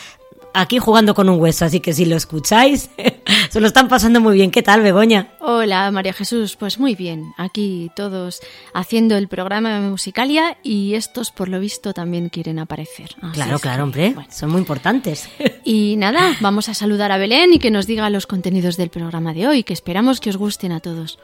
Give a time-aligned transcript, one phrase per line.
[0.54, 2.88] aquí jugando con un hueso, así que si lo escucháis,
[3.50, 4.50] se lo están pasando muy bien.
[4.50, 5.34] ¿Qué tal, Begoña?
[5.40, 7.34] Hola, María Jesús, pues muy bien.
[7.36, 8.40] Aquí todos
[8.72, 13.10] haciendo el programa de Musicalia y estos, por lo visto, también quieren aparecer.
[13.32, 15.28] claro, claro, hombre, son muy importantes.
[15.66, 19.32] Y nada, vamos a saludar a Belén y que nos diga los contenidos del programa
[19.32, 21.18] de hoy, que esperamos que os gusten a todos.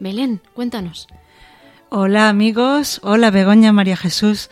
[0.00, 1.06] Belén, cuéntanos.
[1.90, 4.50] Hola amigos, hola Begoña María Jesús.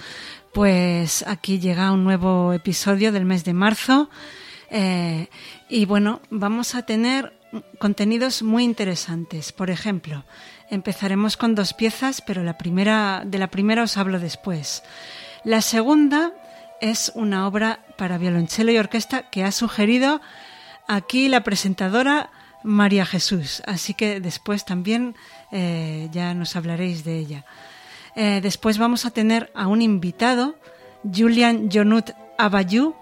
[0.53, 4.11] Pues aquí llega un nuevo episodio del mes de marzo
[4.71, 5.29] eh,
[5.71, 7.33] y bueno, vamos a tener
[7.79, 9.51] contenidos muy interesantes.
[9.51, 10.27] Por ejemplo,
[10.69, 14.83] empezaremos con dos piezas, pero la primera, de la primera os hablo después.
[15.43, 16.33] La segunda
[16.83, 20.21] es una obra para violonchelo y orquesta que ha sugerido
[20.87, 22.31] aquí la presentadora
[22.63, 25.17] María Jesús, así que después también
[25.51, 27.45] eh, ya nos hablaréis de ella.
[28.15, 30.57] Eh, después vamos a tener a un invitado,
[31.03, 32.95] Julian Jonut Abayú,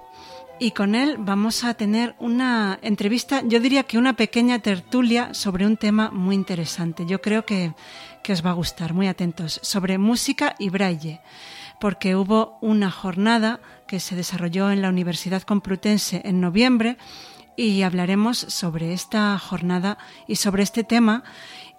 [0.58, 5.64] y con él vamos a tener una entrevista, yo diría que una pequeña tertulia sobre
[5.64, 7.06] un tema muy interesante.
[7.06, 7.72] Yo creo que,
[8.22, 11.22] que os va a gustar, muy atentos, sobre música y braille,
[11.80, 16.98] porque hubo una jornada que se desarrolló en la Universidad Complutense en noviembre
[17.56, 21.24] y hablaremos sobre esta jornada y sobre este tema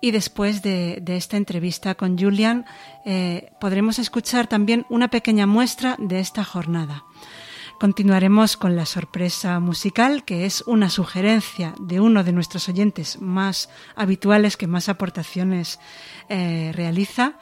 [0.02, 2.66] y después de, esta entrevista con Julian
[3.06, 7.06] eh, podremos escuchar también una pequeña muestra de esta jornada.
[7.80, 13.70] Continuaremos con la sorpresa musical, que es una sugerencia de uno de nuestros oyentes más
[13.96, 15.80] habituales que más aportaciones
[16.30, 17.40] eh, realiza.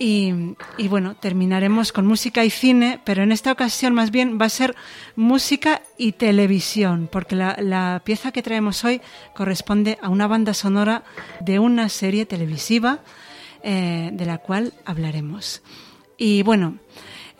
[0.00, 0.54] Y,
[0.88, 4.76] bueno, terminaremos con música y cine, pero en esta ocasión más bien va a ser
[5.16, 9.00] música y televisión, porque la, pieza que traemos hoy
[9.34, 11.02] corresponde a una banda sonora
[11.40, 13.00] de una serie televisiva
[13.64, 15.62] eh, de la cual hablaremos.
[16.16, 16.78] Y bueno,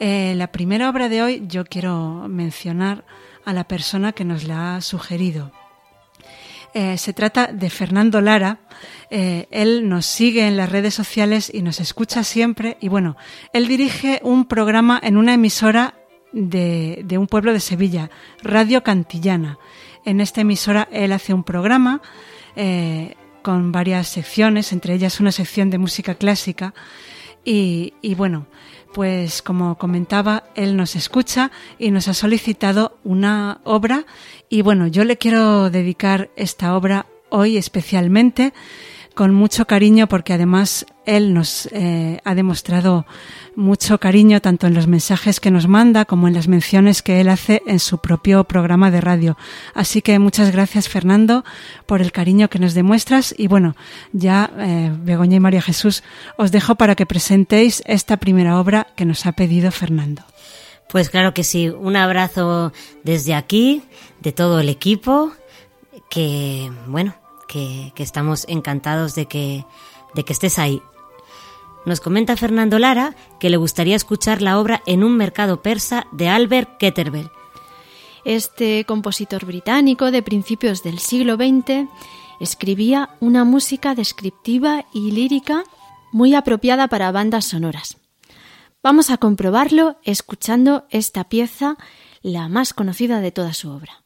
[0.00, 3.04] eh, la primera obra de hoy yo quiero mencionar
[3.44, 5.52] a la persona que nos la ha sugerido.
[6.80, 8.60] Eh, se trata de Fernando Lara.
[9.10, 12.76] Eh, él nos sigue en las redes sociales y nos escucha siempre.
[12.80, 13.16] Y bueno,
[13.52, 15.94] él dirige un programa en una emisora
[16.32, 18.10] de, un pueblo de Sevilla,
[18.44, 19.58] Radio Cantillana.
[20.04, 22.00] En esta emisora él hace un programa
[22.54, 26.74] eh, con varias secciones, entre ellas una sección de música clásica.
[27.44, 28.46] Y, y bueno,
[28.92, 34.06] pues como comentaba, él nos escucha y nos ha solicitado una obra.
[34.48, 38.52] Y bueno, yo le quiero dedicar esta obra hoy especialmente
[39.18, 43.04] con mucho cariño porque además él nos eh, ha demostrado
[43.56, 47.28] mucho cariño tanto en los mensajes que nos manda como en las menciones que él
[47.28, 49.36] hace en su propio programa de radio.
[49.74, 51.44] Así que muchas gracias Fernando
[51.84, 53.74] por el cariño que nos demuestras y bueno,
[54.12, 56.04] ya eh, Begoña y María Jesús
[56.36, 60.22] os dejo para que presentéis esta primera obra que nos ha pedido Fernando.
[60.88, 62.72] Pues claro que sí, un abrazo
[63.02, 63.82] desde aquí,
[64.20, 65.32] de todo el equipo,
[66.08, 67.16] que bueno,
[67.48, 69.64] que, estamos encantados de que,
[70.14, 70.80] de que estés ahí.
[71.84, 76.28] Nos comenta Fernando Lara que le gustaría escuchar la obra En un mercado persa de
[76.28, 77.30] Albert Ketterbell.
[78.24, 81.88] Este compositor británico de principios del siglo XX
[82.40, 85.64] escribía una música descriptiva y lírica
[86.12, 87.96] muy apropiada para bandas sonoras.
[88.82, 91.76] Vamos a comprobarlo escuchando esta pieza,
[92.22, 94.04] la más conocida de toda su obra.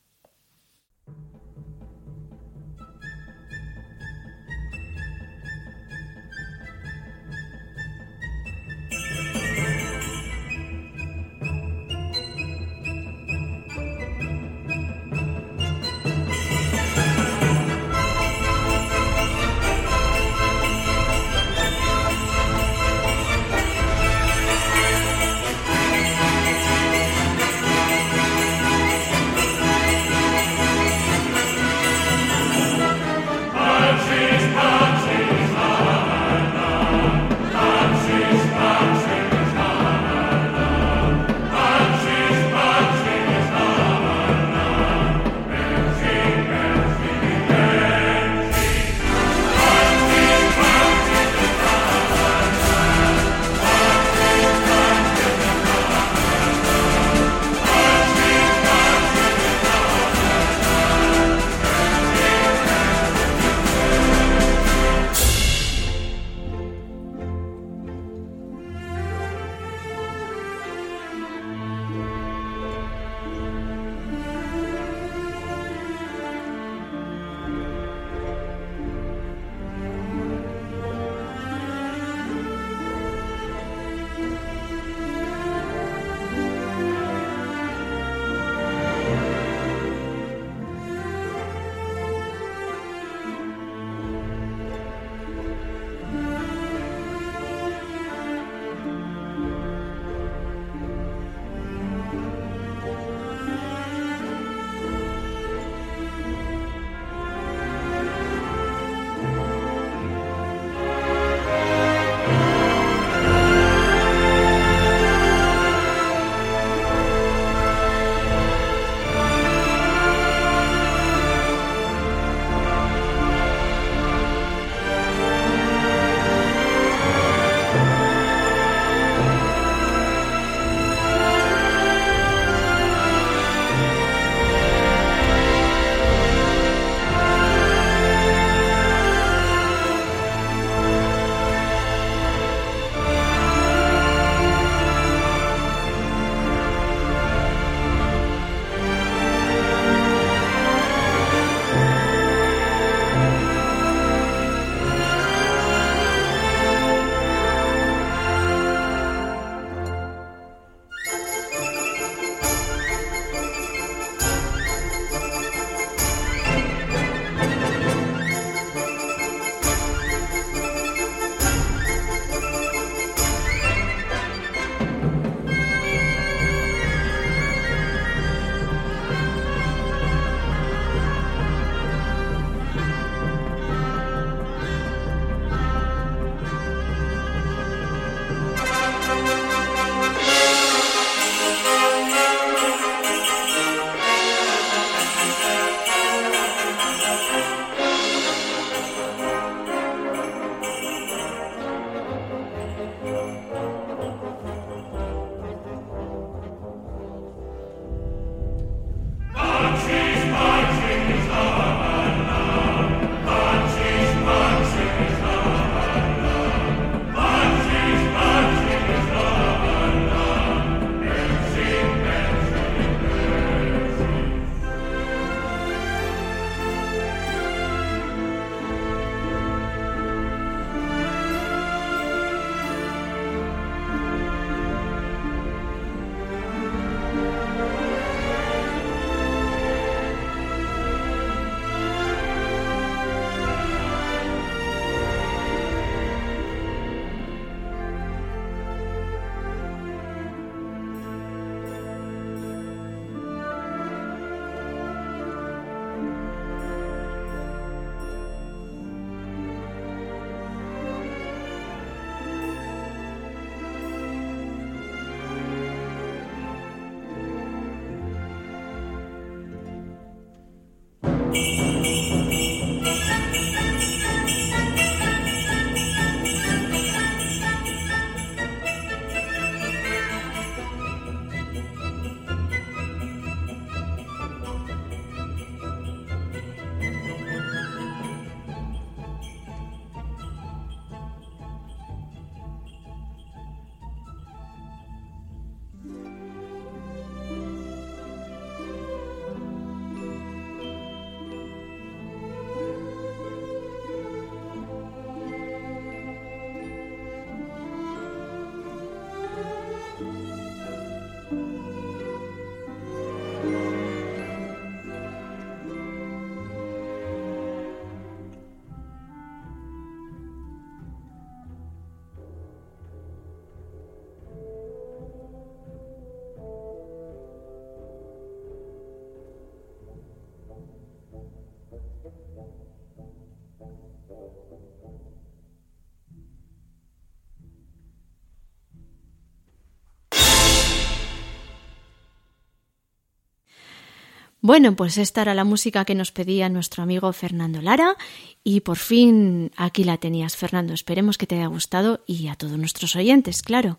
[344.44, 347.96] Bueno, pues esta era la música que nos pedía nuestro amigo Fernando Lara
[348.42, 350.74] y por fin aquí la tenías, Fernando.
[350.74, 353.78] Esperemos que te haya gustado y a todos nuestros oyentes, claro.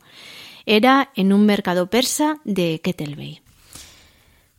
[0.65, 3.41] Era en un mercado persa de Ketelbey.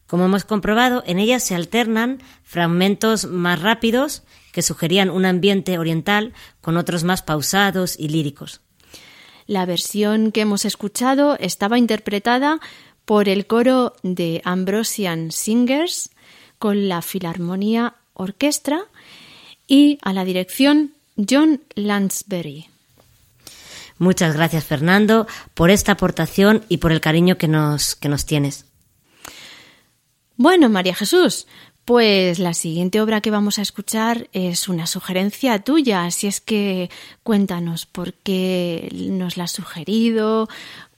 [0.06, 6.34] Como hemos comprobado, en ella se alternan fragmentos más rápidos que sugerían un ambiente oriental
[6.60, 8.60] con otros más pausados y líricos.
[9.46, 12.60] La versión que hemos escuchado estaba interpretada
[13.04, 16.10] por el coro de Ambrosian Singers
[16.58, 18.84] con la Filarmonía Orquestra
[19.66, 22.68] y a la dirección John Lansbury.
[23.98, 28.66] Muchas gracias Fernando por esta aportación y por el cariño que nos, que nos tienes.
[30.36, 31.46] Bueno, María Jesús,
[31.84, 36.90] pues la siguiente obra que vamos a escuchar es una sugerencia tuya, así es que
[37.22, 40.48] cuéntanos por qué nos la has sugerido,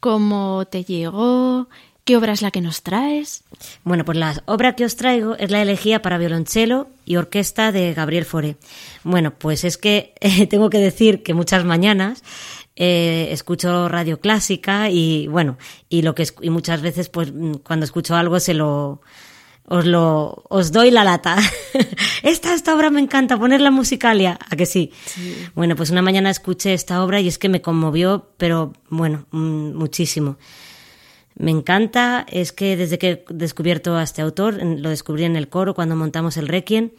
[0.00, 1.68] cómo te llegó
[2.06, 3.42] ¿Qué obra es la que nos traes?
[3.82, 7.94] Bueno, pues la obra que os traigo es la elegía para violonchelo y orquesta de
[7.94, 8.58] Gabriel Fauré.
[9.02, 10.14] Bueno, pues es que
[10.48, 12.22] tengo que decir que muchas mañanas
[12.76, 15.58] eh, escucho radio clásica y bueno,
[15.88, 19.00] y lo que y muchas veces pues mm, cuando escucho algo se lo
[19.64, 21.36] os lo os doy la lata.
[22.22, 24.92] esta esta obra me encanta poner la musicalia, a que sí?
[25.06, 25.34] sí.
[25.56, 29.74] Bueno, pues una mañana escuché esta obra y es que me conmovió, pero bueno, mm,
[29.74, 30.36] muchísimo.
[31.38, 35.48] Me encanta, es que desde que he descubierto a este autor, lo descubrí en el
[35.48, 36.92] coro cuando montamos el Requiem,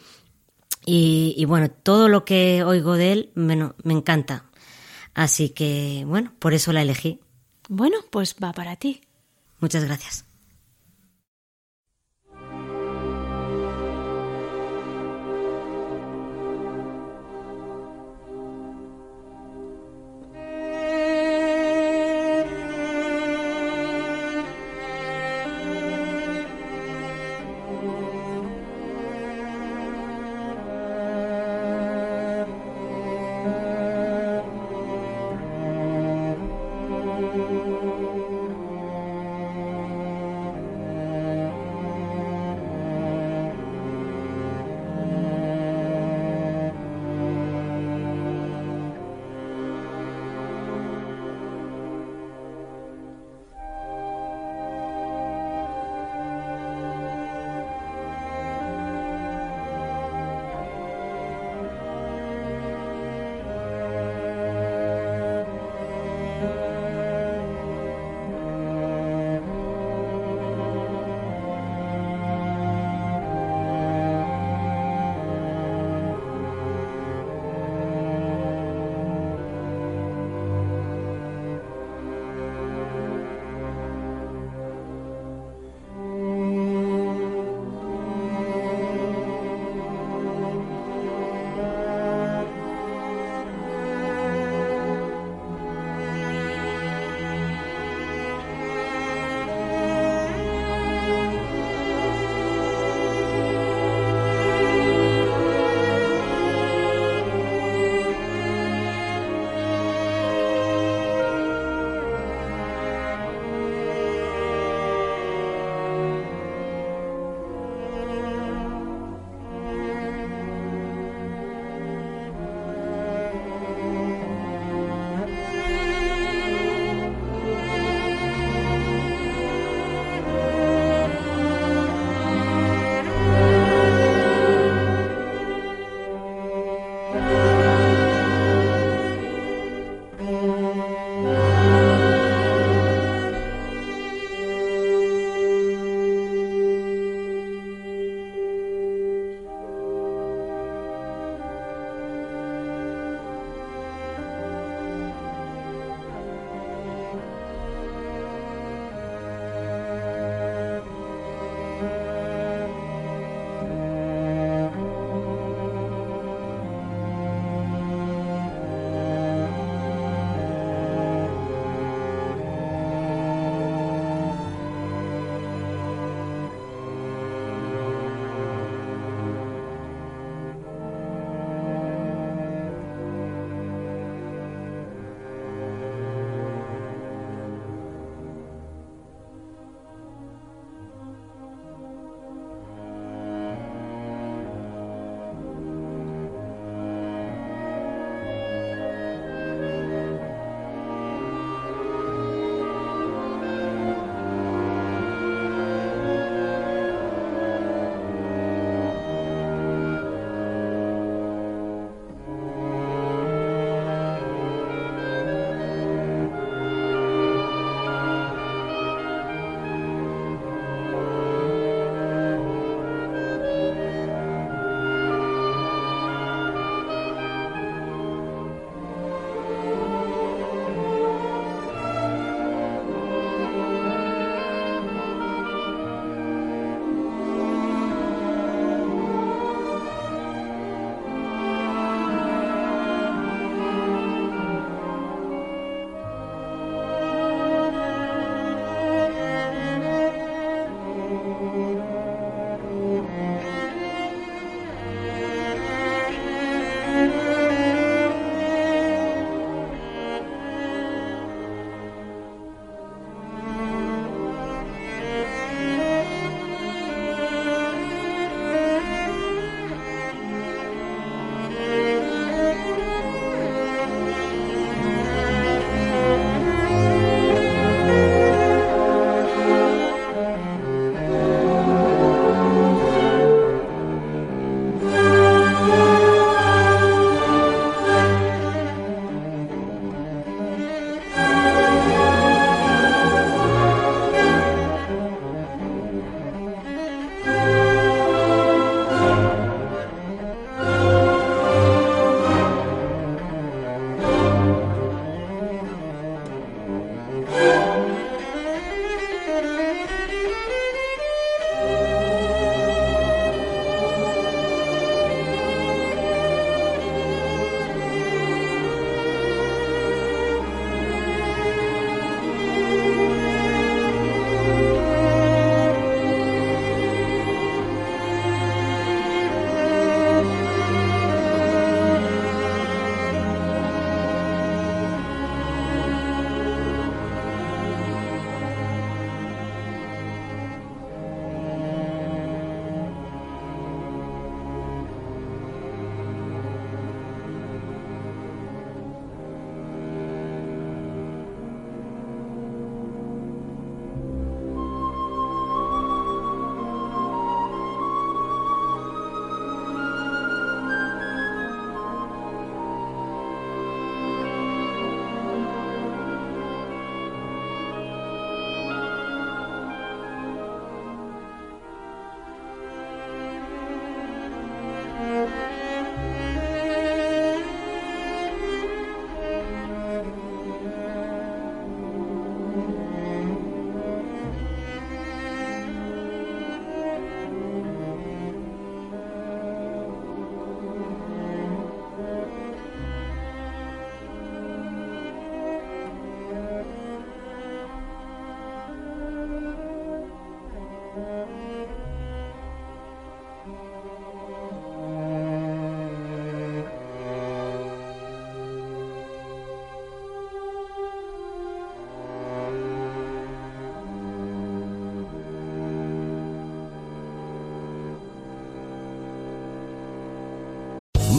[0.86, 4.46] y, y bueno, todo lo que oigo de él bueno, me encanta.
[5.14, 7.20] Así que, bueno, por eso la elegí.
[7.68, 9.02] Bueno, pues va para ti.
[9.60, 10.27] Muchas gracias.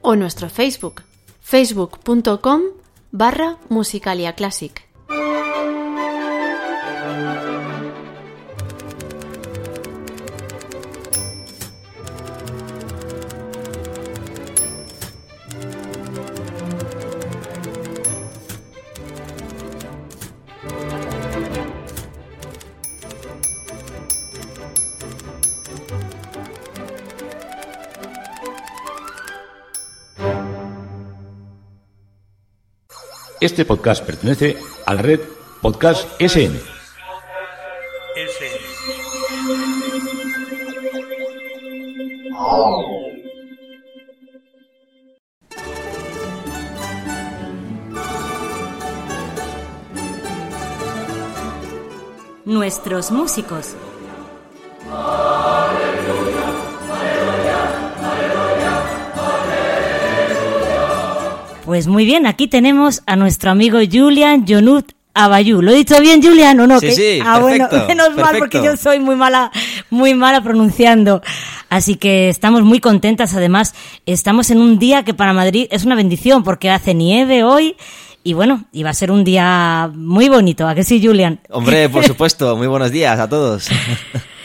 [0.00, 1.02] O nuestro Facebook,
[1.42, 2.79] facebook.com
[3.10, 4.89] barra Musicalia Classic.
[33.40, 35.20] Este podcast pertenece a la red
[35.62, 36.60] Podcast SN.
[52.44, 53.74] Nuestros músicos.
[61.70, 65.62] Pues muy bien, aquí tenemos a nuestro amigo Julian Jonut Abayú.
[65.62, 66.80] ¿Lo he dicho bien, Julian, o no?
[66.80, 69.52] Sí, sí, ah, bueno, perfecto, menos mal, porque yo soy muy mala,
[69.88, 71.22] muy mala pronunciando.
[71.68, 73.34] Así que estamos muy contentas.
[73.34, 77.76] Además, estamos en un día que para Madrid es una bendición, porque hace nieve hoy.
[78.24, 80.66] Y bueno, y va a ser un día muy bonito.
[80.66, 81.38] ¿A que sí, Julian?
[81.50, 82.56] Hombre, por supuesto.
[82.56, 83.68] Muy buenos días a todos.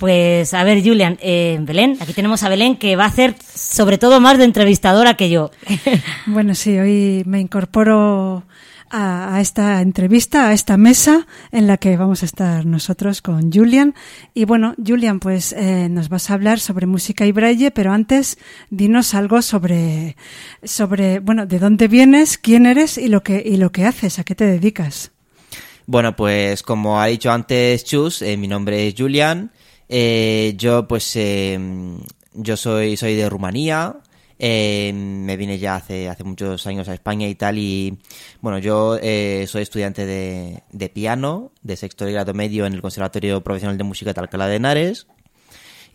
[0.00, 3.98] Pues a ver, Julian, eh, Belén, aquí tenemos a Belén que va a hacer sobre
[3.98, 5.50] todo más de entrevistadora que yo.
[6.26, 8.44] Bueno, sí, hoy me incorporo
[8.88, 13.52] a, a esta entrevista, a esta mesa en la que vamos a estar nosotros con
[13.52, 13.94] Julian.
[14.32, 18.38] Y bueno, Julian, pues eh, nos vas a hablar sobre música y braille, pero antes
[18.70, 20.16] dinos algo sobre,
[20.62, 24.24] sobre, bueno, de dónde vienes, quién eres y lo que, y lo que haces, a
[24.24, 25.10] qué te dedicas.
[25.84, 29.50] Bueno, pues como ha dicho antes Chus, eh, mi nombre es Julian.
[29.92, 31.58] Eh, yo pues eh,
[32.32, 33.96] yo soy soy de Rumanía.
[34.38, 37.98] eh, me vine ya hace hace muchos años a España y tal y
[38.40, 42.80] bueno yo eh, soy estudiante de, de piano de sexto de grado medio en el
[42.82, 45.08] Conservatorio Profesional de Música de Alcalá de Henares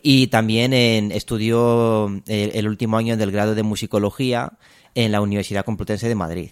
[0.02, 4.52] y también en, estudio el, el último año del grado de musicología
[4.94, 6.50] en la Universidad Complutense de Madrid.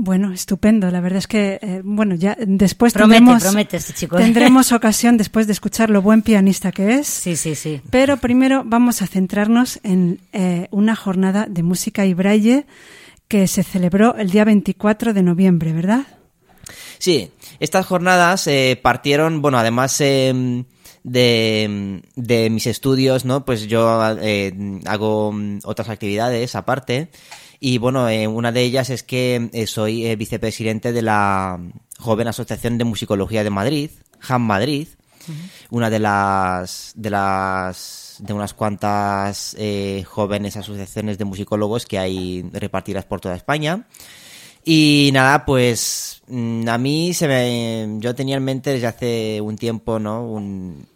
[0.00, 0.92] Bueno, estupendo.
[0.92, 4.16] La verdad es que, eh, bueno, ya después Promete, tendremos, promete este chico.
[4.16, 7.08] tendremos ocasión después de escuchar lo buen pianista que es.
[7.08, 7.80] Sí, sí, sí.
[7.90, 12.64] Pero primero vamos a centrarnos en eh, una jornada de música y braille
[13.26, 16.06] que se celebró el día 24 de noviembre, ¿verdad?
[16.98, 20.64] Sí, estas jornadas eh, partieron, bueno, además eh,
[21.02, 23.44] de, de mis estudios, ¿no?
[23.44, 27.08] Pues yo eh, hago mm, otras actividades aparte.
[27.60, 31.60] Y bueno, eh, una de ellas es que eh, soy eh, vicepresidente de la
[31.98, 33.90] Joven Asociación de Musicología de Madrid,
[34.20, 34.88] JAM Madrid,
[35.70, 39.54] una de las de las de unas cuantas
[40.06, 43.86] jóvenes asociaciones de musicólogos que hay repartidas por toda España.
[44.64, 49.56] Y nada, pues mm, a mí se me, yo tenía en mente desde hace un
[49.56, 50.24] tiempo, ¿no?
[50.26, 50.86] Un,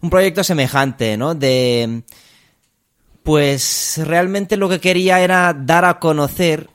[0.00, 1.34] un proyecto semejante, ¿no?
[1.34, 2.02] De,
[3.22, 6.68] pues realmente lo que quería era dar a conocer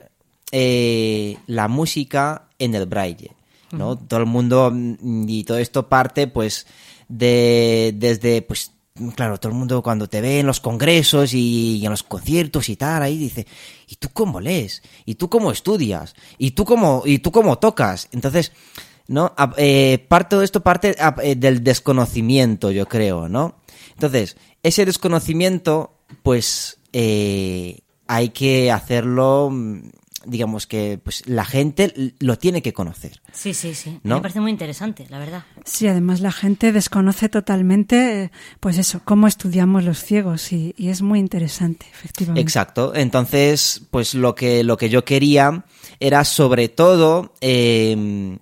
[0.52, 3.32] eh, la música en el braille,
[3.72, 3.98] ¿no?
[3.98, 6.68] Todo el mundo mm, y todo esto parte, pues,
[7.10, 8.72] de desde, pues,
[9.16, 12.76] claro, todo el mundo cuando te ve en los congresos y, en los conciertos y
[12.78, 13.46] tal, ahí dice,
[13.88, 14.82] ¿y tú cómo lees?
[15.06, 16.16] ¿Y tú cómo estudias?
[16.38, 18.08] ¿Y tú cómo, y tú cómo tocas?
[18.12, 18.52] Entonces,
[19.08, 19.34] ¿no?
[19.38, 23.56] A- eh, parte de esto parte a- eh, del desconocimiento, yo creo, ¿no?
[23.94, 29.90] Entonces, ese desconocimiento, pues, eh, hay que hacerlo, mm,
[30.26, 33.22] digamos que, pues, la gente lo tiene que conocer.
[33.32, 34.00] Sí, sí, sí.
[34.04, 34.16] ¿No?
[34.16, 35.44] Me parece muy interesante, la verdad.
[35.66, 41.02] Sí, además la gente desconoce totalmente, pues eso, cómo estudiamos los ciegos y, y es
[41.02, 42.42] muy interesante, efectivamente.
[42.42, 42.94] Exacto.
[42.96, 45.66] Entonces, pues lo que, lo que yo quería
[46.00, 48.38] era sobre todo, eh,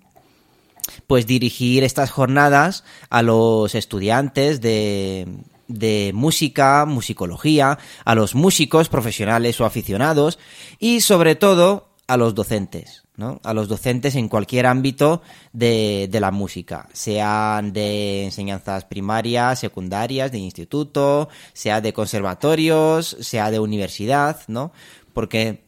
[1.07, 5.27] pues dirigir estas jornadas a los estudiantes de,
[5.67, 10.39] de música, musicología, a los músicos profesionales o aficionados
[10.79, 13.03] y sobre todo a los docentes.
[13.17, 13.39] ¿no?
[13.43, 15.21] A los docentes en cualquier ámbito
[15.53, 23.51] de, de la música, sean de enseñanzas primarias, secundarias, de instituto, sea de conservatorios, sea
[23.51, 24.73] de universidad, ¿no?
[25.13, 25.63] Porque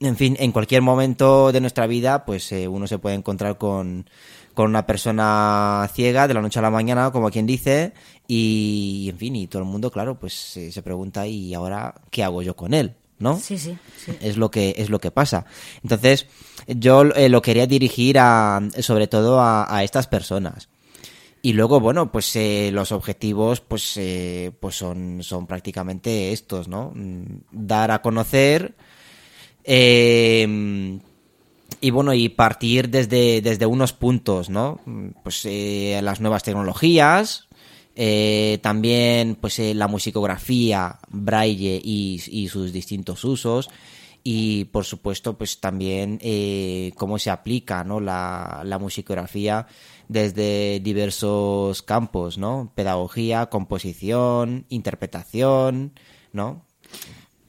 [0.00, 4.08] en fin, en cualquier momento de nuestra vida, pues eh, uno se puede encontrar con,
[4.54, 7.94] con una persona ciega de la noche a la mañana, como quien dice,
[8.28, 12.42] y en fin, y todo el mundo, claro, pues se pregunta, ¿y ahora qué hago
[12.42, 12.94] yo con él?
[13.18, 13.38] ¿No?
[13.38, 14.12] Sí, sí, sí.
[14.20, 15.46] Es lo que, es lo que pasa.
[15.82, 16.26] Entonces,
[16.66, 20.68] yo eh, lo quería dirigir a, sobre todo a, a estas personas.
[21.40, 26.92] Y luego, bueno, pues eh, los objetivos, pues, eh, pues son, son prácticamente estos, ¿no?
[26.94, 28.74] Mm, Dar a conocer,
[29.64, 30.98] eh,
[31.80, 34.80] y bueno, y partir desde, desde unos puntos, ¿no?
[34.86, 37.45] Mm, Pues eh, las nuevas tecnologías,
[37.98, 43.70] eh, también pues eh, la musicografía, braille y, sus distintos usos
[44.22, 47.98] y por supuesto pues también eh, cómo se aplica ¿no?
[48.00, 49.66] la, la musicografía
[50.08, 52.70] desde diversos campos, ¿no?
[52.74, 55.98] Pedagogía, composición, interpretación,
[56.32, 56.66] ¿no?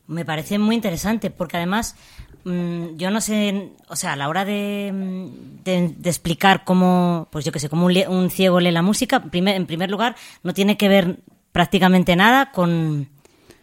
[0.08, 1.98] Me parece muy interesante porque además
[2.46, 7.44] yo no sé, o sea, a la hora de, mm, de- de explicar cómo, pues
[7.46, 10.78] yo que sé, cómo un, ciego lee la música, primer- en primer lugar, no tiene
[10.78, 11.20] que ver
[11.52, 13.10] prácticamente nada con,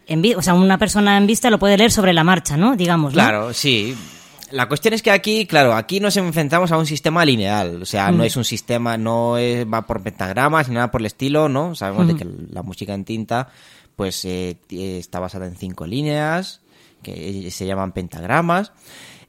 [0.07, 2.75] en o sea, una persona en vista lo puede leer sobre la marcha, ¿no?
[2.75, 3.15] Digamos, ¿no?
[3.17, 3.95] Claro, sí.
[4.51, 8.11] La cuestión es que aquí, claro, aquí nos enfrentamos a un sistema lineal, o sea,
[8.11, 8.27] no Mm.
[8.27, 11.73] es un sistema, no es- va por pentagramas ni nada por el estilo, ¿no?
[11.73, 13.47] Sabemos de que la música en tinta,
[13.95, 16.61] pues eh, t- está basada en cinco líneas,
[17.13, 18.71] que se llaman pentagramas.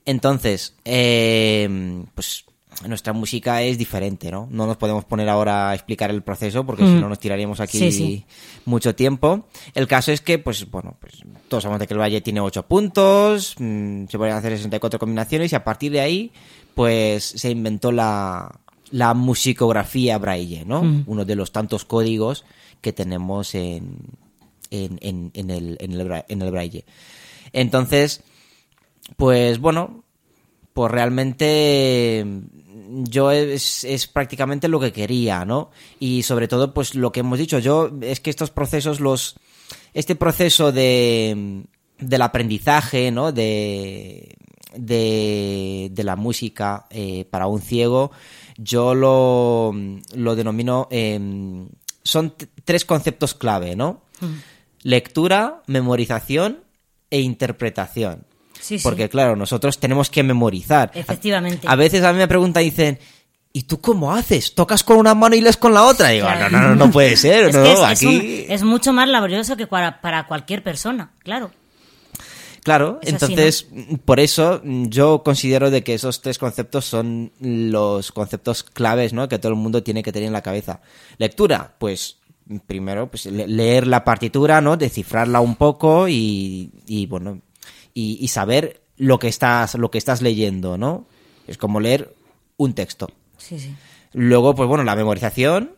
[0.04, 2.44] Entonces, eh, pues
[2.86, 4.48] nuestra música es diferente, ¿no?
[4.50, 7.00] No nos podemos poner ahora a explicar el proceso porque si Mm.
[7.00, 8.24] no nos tiraríamos aquí Sí, sí.
[8.66, 9.46] mucho tiempo.
[9.74, 11.14] El caso es que, pues, bueno, pues
[11.48, 15.52] todos sabemos de que el Valle tiene 8 puntos, mm, se pueden hacer 64 combinaciones
[15.52, 16.32] y a partir de ahí,
[16.74, 18.60] pues, se inventó la,
[18.90, 20.82] la musicografía braille, ¿no?
[20.82, 21.04] Mm.
[21.06, 22.44] Uno de los tantos códigos
[22.82, 23.96] que tenemos en,
[24.70, 26.84] en, en, en el, en, el, bra- en el braille.
[27.56, 28.22] Entonces,
[29.16, 30.04] pues, bueno,
[30.74, 35.70] pues realmente mm, yo es, es prácticamente lo que quería, ¿no?
[35.98, 39.36] Y sobre todo, pues lo que hemos dicho, yo es que estos procesos, los,
[39.94, 41.64] este proceso de,
[41.98, 43.32] del aprendizaje, ¿no?
[43.32, 44.36] De,
[44.76, 48.10] de, de la música eh, para un ciego,
[48.58, 49.74] yo lo,
[50.14, 51.70] lo denomino, em,
[52.02, 52.34] son
[52.66, 54.02] tres conceptos clave, ¿no?
[54.82, 56.65] Lectura, memorización
[57.10, 58.24] e interpretación.
[58.60, 58.82] Sí, sí.
[58.82, 60.90] Porque claro, nosotros tenemos que memorizar.
[60.94, 61.66] Efectivamente.
[61.68, 62.98] A veces a mí me preguntan y dicen,
[63.52, 64.54] ¿y tú cómo haces?
[64.54, 66.12] ¿Tocas con una mano y lees con la otra?
[66.12, 66.50] Y digo, Claro.
[66.50, 68.06] no, no, no, no puede ser, Es no, que es, es aquí...
[68.06, 71.50] un- es mucho más laborioso que para, para cualquier persona, claro.
[72.62, 73.66] Claro, Es así, entonces,
[74.04, 79.28] por eso yo considero de que esos tres conceptos son los conceptos claves, ¿no?
[79.28, 80.80] Que todo el mundo tiene que tener en la cabeza.
[81.18, 82.16] Lectura, pues
[82.66, 84.76] primero, pues le- leer la partitura, ¿no?
[84.76, 87.40] Descifrarla un poco y, y, bueno,
[87.94, 91.06] y, y saber lo que estás, lo que estás leyendo, ¿no?
[91.46, 92.14] Es como leer
[92.56, 93.08] un texto.
[93.36, 93.74] Sí, sí.
[94.12, 95.72] Luego, pues bueno, la memorización,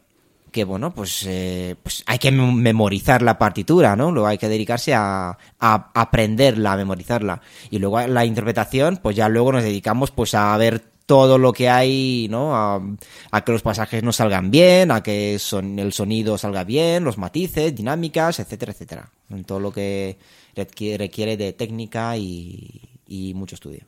[0.53, 4.13] que bueno, pues, eh, pues hay que mem- memorizar la partitura, ¿no?
[4.13, 7.41] Luego hay que dedicarse a, a aprenderla, a memorizarla.
[7.71, 11.71] Y luego la interpretación, pues ya luego nos dedicamos pues a ver todo lo que
[11.71, 12.55] hay, ¿no?
[12.55, 12.83] A,
[13.31, 17.17] a que los pasajes nos salgan bien, a que son, el sonido salga bien, los
[17.17, 19.11] matices, dinámicas, etcétera, etcétera.
[19.31, 20.19] En todo lo que
[20.55, 23.81] requiere, requiere de técnica y, y mucho estudio.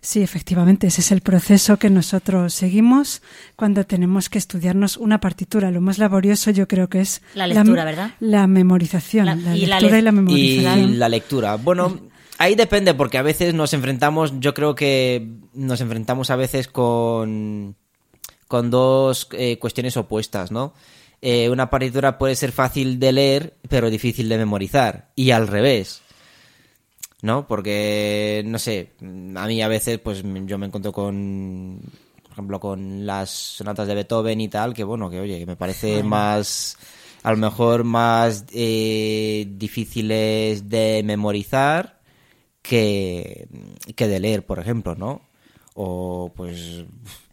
[0.00, 3.20] Sí, efectivamente, ese es el proceso que nosotros seguimos
[3.54, 5.70] cuando tenemos que estudiarnos una partitura.
[5.70, 8.12] Lo más laborioso yo creo que es La lectura, ¿verdad?
[8.20, 10.98] La memorización, la, La- y la lectura le- y la Y memorización.
[10.98, 11.56] la lectura.
[11.56, 12.00] Bueno,
[12.38, 17.76] ahí depende, porque a veces nos enfrentamos, yo creo que nos enfrentamos a veces con,
[18.46, 20.72] con dos eh, cuestiones opuestas, ¿no?
[21.20, 25.10] Eh, una partitura puede ser fácil de leer, pero difícil de memorizar.
[25.16, 26.02] Y al revés.
[27.20, 27.48] ¿No?
[27.48, 31.80] Porque, no sé, a mí a veces, pues yo me encuentro con,
[32.22, 35.56] por ejemplo, con las sonatas de Beethoven y tal, que bueno, que oye, que me
[35.56, 36.78] parece más,
[37.24, 41.97] a lo mejor más eh, difíciles de memorizar
[42.68, 43.48] que,
[43.96, 45.22] que de leer, por ejemplo, ¿no?
[45.74, 46.84] O pues,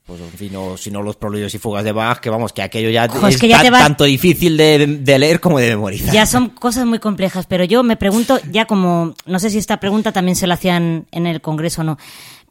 [0.06, 2.62] pues en fin, o si no los proludios y fugas de Bach, que vamos, que
[2.62, 5.60] aquello ya Ojo, es, que ya ta- te va- tanto difícil de, de leer como
[5.60, 6.14] de memorizar.
[6.14, 9.80] Ya son cosas muy complejas, pero yo me pregunto, ya como, no sé si esta
[9.80, 11.98] pregunta también se la hacían en el Congreso o no,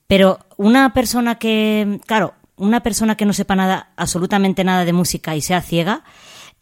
[0.07, 5.35] pero una persona que, claro, una persona que no sepa nada, absolutamente nada de música
[5.37, 6.05] y sea ciega,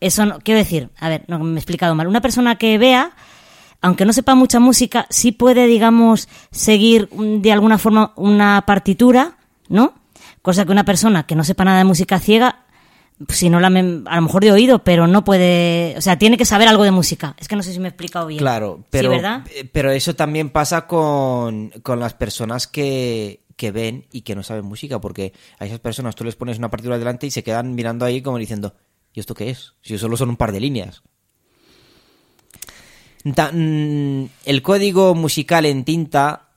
[0.00, 3.12] eso no, quiero decir, a ver, no me he explicado mal, una persona que vea,
[3.82, 9.36] aunque no sepa mucha música, sí puede, digamos, seguir mm, de alguna forma una partitura,
[9.68, 9.94] ¿no?
[10.40, 12.64] Cosa que una persona que no sepa nada de música ciega,
[13.28, 16.44] si no la a lo mejor de oído, pero no puede, o sea, tiene que
[16.44, 17.36] saber algo de música.
[17.38, 18.38] Es que no sé si me he explicado bien.
[18.38, 19.46] Claro, pero, sí, ¿verdad?
[19.54, 24.42] eh, pero eso también pasa con, con las personas que, que ven y que no
[24.42, 27.74] saben música, porque a esas personas tú les pones una partitura delante y se quedan
[27.74, 28.74] mirando ahí como diciendo,
[29.12, 29.74] ¿y esto qué es?
[29.82, 31.02] Si solo son un par de líneas.
[33.24, 36.48] Mm, el código musical en tinta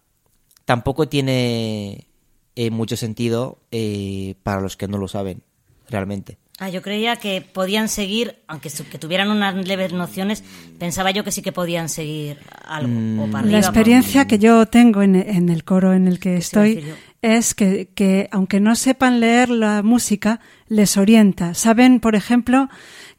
[0.65, 2.07] tampoco tiene
[2.55, 5.43] eh, mucho sentido eh, para los que no lo saben,
[5.89, 6.37] realmente.
[6.57, 10.41] Ah, yo creía que podían seguir, aunque su- que tuvieran unas leves nociones,
[10.79, 12.87] pensaba yo que sí que podían seguir algo.
[12.87, 13.19] Mm.
[13.19, 16.81] o para La experiencia que yo tengo en, en el coro en el que estoy
[17.21, 21.53] es que, que, aunque no sepan leer la música, les orienta.
[21.55, 22.69] Saben, por ejemplo,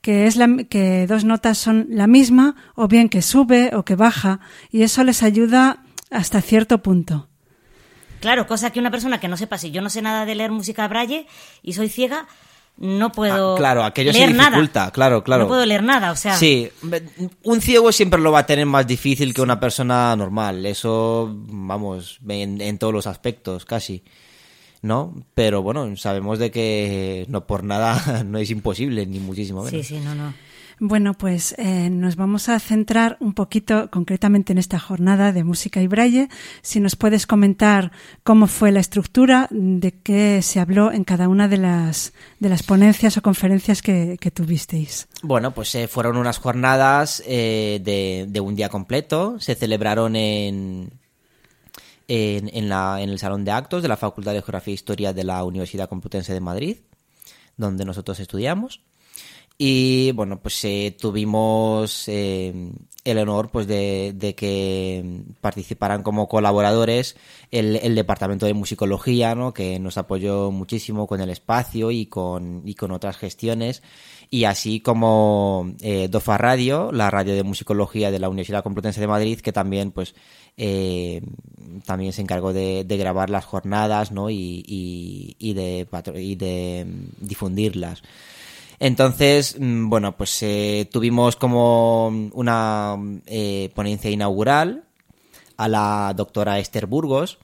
[0.06, 3.96] que, es la, que dos notas son la misma, o bien que sube o que
[3.96, 4.38] baja,
[4.70, 7.26] y eso les ayuda hasta cierto punto.
[8.20, 10.52] Claro, cosa que una persona que no sepa, si yo no sé nada de leer
[10.52, 11.26] música braille
[11.60, 12.28] y soy ciega,
[12.76, 14.92] no puedo Ah, claro, aquello se leer dificulta, nada.
[14.92, 15.42] claro, claro.
[15.42, 16.36] No puedo leer nada, o sea.
[16.36, 16.70] Sí,
[17.42, 20.66] un ciego siempre lo va a tener más difícil que una persona normal.
[20.66, 24.04] Eso, vamos, en, en todos los aspectos, casi.
[24.82, 25.14] ¿No?
[25.34, 29.86] Pero bueno, sabemos de que no por nada no es imposible, ni muchísimo menos.
[29.86, 30.32] Sí, sí, no, no.
[30.78, 35.80] Bueno, pues eh, nos vamos a centrar un poquito concretamente en esta jornada de música
[35.80, 36.28] y braille.
[36.60, 37.92] Si nos puedes comentar
[38.24, 42.62] cómo fue la estructura, de qué se habló en cada una de las, de las
[42.62, 45.08] ponencias o conferencias que, que tuvisteis.
[45.22, 49.40] Bueno, pues eh, fueron unas jornadas eh, de, de un día completo.
[49.40, 50.90] Se celebraron en,
[52.08, 55.12] en, en la, en el Salón de Actos de la Facultad de Geografía e Historia
[55.12, 56.78] de la Universidad Complutense de Madrid,
[57.56, 58.80] donde nosotros estudiamos.
[59.58, 62.72] Y bueno, pues eh, tuvimos eh,
[63.04, 67.16] el honor pues de, de que participaran como colaboradores
[67.50, 69.54] el, el Departamento de Musicología, ¿no?
[69.54, 73.82] que nos apoyó muchísimo con el espacio y con, y con otras gestiones.
[74.28, 79.06] Y así como eh, DOFA Radio, la radio de musicología de la Universidad Complutense de
[79.06, 80.14] Madrid, que también pues
[80.56, 81.20] eh,
[81.84, 84.30] también se encargó de, de grabar las jornadas ¿no?
[84.30, 88.02] y, y, y de, patro- y de mm, difundirlas.
[88.78, 94.84] Entonces, mm, bueno, pues eh, tuvimos como una eh, ponencia inaugural
[95.56, 97.38] a la doctora Esther Burgos,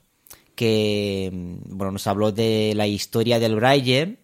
[0.55, 4.17] que mm, bueno, nos habló de la historia del braille.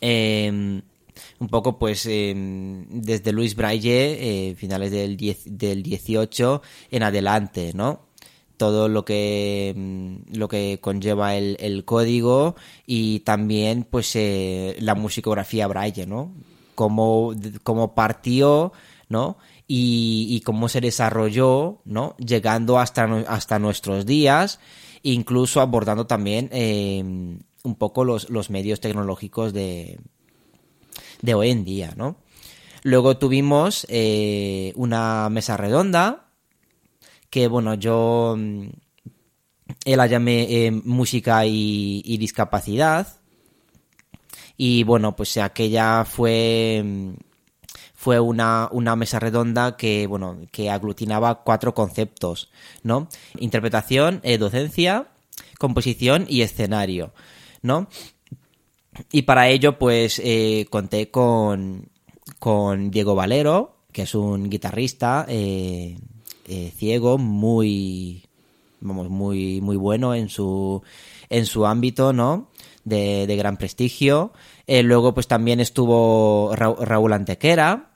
[0.00, 0.82] Eh,
[1.40, 7.72] un poco, pues, eh, desde Luis Braille, eh, finales del, 10 del 18 en adelante,
[7.74, 8.02] ¿no?
[8.58, 12.56] Todo lo que, mm, lo que conlleva el, el código
[12.86, 16.34] y también, pues, eh, la musicografía Braille, ¿no?
[16.74, 18.72] Cómo, cómo partió,
[19.08, 19.38] ¿no?
[19.66, 22.16] Y, y cómo se desarrolló, ¿no?
[22.18, 24.60] Llegando hasta, hasta nuestros días,
[25.02, 29.98] incluso abordando también eh, un poco los, los medios tecnológicos de,
[31.22, 32.16] de hoy en día, ¿no?
[32.82, 36.28] Luego tuvimos eh, una mesa redonda
[37.28, 38.68] que, bueno, yo mm,
[39.84, 43.06] él la llamé eh, música y, y discapacidad.
[44.56, 47.14] Y bueno, pues aquella fue
[48.00, 52.50] fue una, una, mesa redonda que, bueno, que aglutinaba cuatro conceptos,
[52.82, 53.08] ¿no?
[53.38, 55.08] Interpretación, eh, docencia,
[55.58, 57.12] composición y escenario,
[57.60, 57.88] ¿no?
[59.12, 61.88] Y para ello, pues, eh, conté con,
[62.38, 65.96] con Diego Valero, que es un guitarrista eh,
[66.46, 68.24] eh, ciego, muy,
[68.80, 70.82] vamos, muy, muy bueno en su,
[71.28, 72.48] en su ámbito, ¿no?
[72.84, 74.32] De, de gran prestigio.
[74.66, 77.90] Luego, pues también estuvo Ra Raúl Antequera,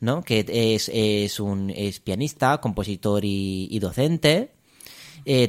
[0.00, 0.22] ¿no?
[0.22, 1.74] Que es, es un
[2.04, 4.52] pianista, compositor y, y docente.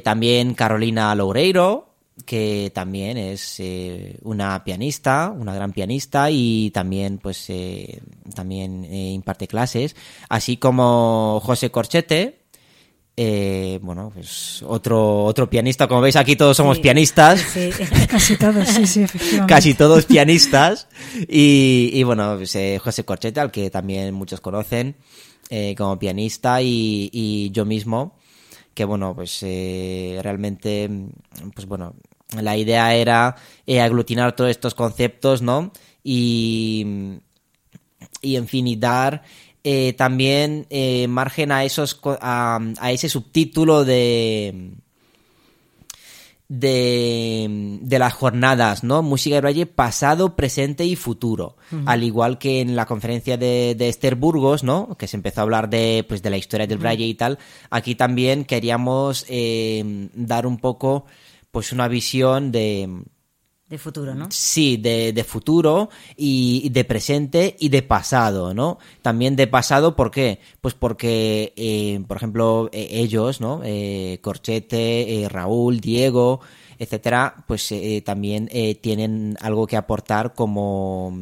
[0.02, 1.91] También Carolina Loureiro,
[2.26, 8.00] que también es eh, una pianista, una gran pianista y también pues eh,
[8.34, 9.96] también eh, imparte clases,
[10.28, 12.38] así como José Corchete,
[13.16, 16.82] eh, bueno, pues otro, otro pianista, como veis aquí todos somos Sí.
[16.82, 17.40] pianistas.
[17.40, 17.70] Sí.
[18.08, 19.52] Casi todos, sí, sí, efectivamente.
[19.54, 20.88] Casi todos pianistas.
[21.28, 24.96] Y, y bueno, pues, José Corchete, al que también muchos conocen
[25.76, 28.16] como pianista, y, y yo mismo,
[28.74, 30.88] que bueno, pues eh, realmente,
[31.54, 31.94] pues bueno,
[32.40, 35.72] la idea era eh, aglutinar todos estos conceptos, ¿no?
[36.02, 37.20] Y,
[38.20, 39.22] y en fin, y dar
[39.64, 44.72] eh, también eh, margen a esos a, a ese subtítulo de
[46.52, 49.02] de, de las jornadas, ¿no?
[49.02, 51.56] Música de Braille pasado, presente y futuro.
[51.86, 54.94] Al igual que en la conferencia de, de Esther Burgos, ¿no?
[54.98, 56.82] Que se empezó a hablar de, pues, de la historia del Ujú.
[56.82, 57.38] Braille y tal.
[57.70, 61.06] Aquí también queríamos eh, dar un poco,
[61.50, 63.02] pues, una visión de,
[63.72, 64.26] De futuro, ¿no?
[64.30, 68.78] Sí, de, de futuro y de presente y de pasado, ¿no?
[69.00, 70.40] También de pasado, ¿por qué?
[70.60, 73.62] Pues porque, eh, por ejemplo, eh, ellos, ¿no?
[73.64, 76.40] Eh, Corchete, eh, Raúl, Diego,
[76.78, 77.72] etcétera, pues
[78.04, 81.16] también eh, tienen algo que aportar como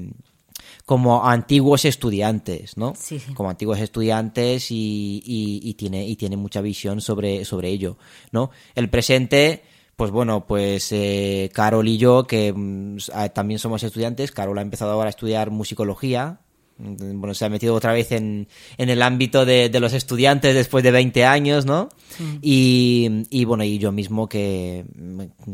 [0.85, 2.95] como antiguos estudiantes, ¿no?
[2.99, 3.33] Sí, sí.
[3.33, 7.97] Como antiguos estudiantes y, y, y tiene y tiene mucha visión sobre, sobre ello,
[8.33, 8.51] ¿no?
[8.75, 9.63] El presente,
[10.01, 14.63] pues bueno, pues eh, Carol y yo, que mm, ah, también somos estudiantes, Carol ha
[14.63, 16.39] empezado ahora a estudiar musicología,
[16.79, 18.49] mm, bueno, se ha metido otra vez en,
[18.79, 21.91] en el ámbito de, de los estudiantes después de 20 años, ¿no?
[22.19, 22.37] Mm.
[22.41, 24.87] Y, y bueno, y yo mismo que,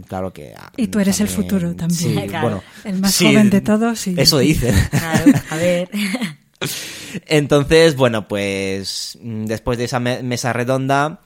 [0.07, 0.55] claro que...
[0.57, 1.91] ah, Y tú eres el futuro también.
[1.99, 2.43] Sí, Claro.
[2.49, 2.63] bueno.
[2.85, 4.07] El más sí, joven de todos.
[4.07, 4.15] Y...
[4.17, 4.77] Eso dicen.
[4.91, 5.91] Claro, a ver.
[7.27, 11.21] Entonces, bueno, pues después de esa me- mesa redonda,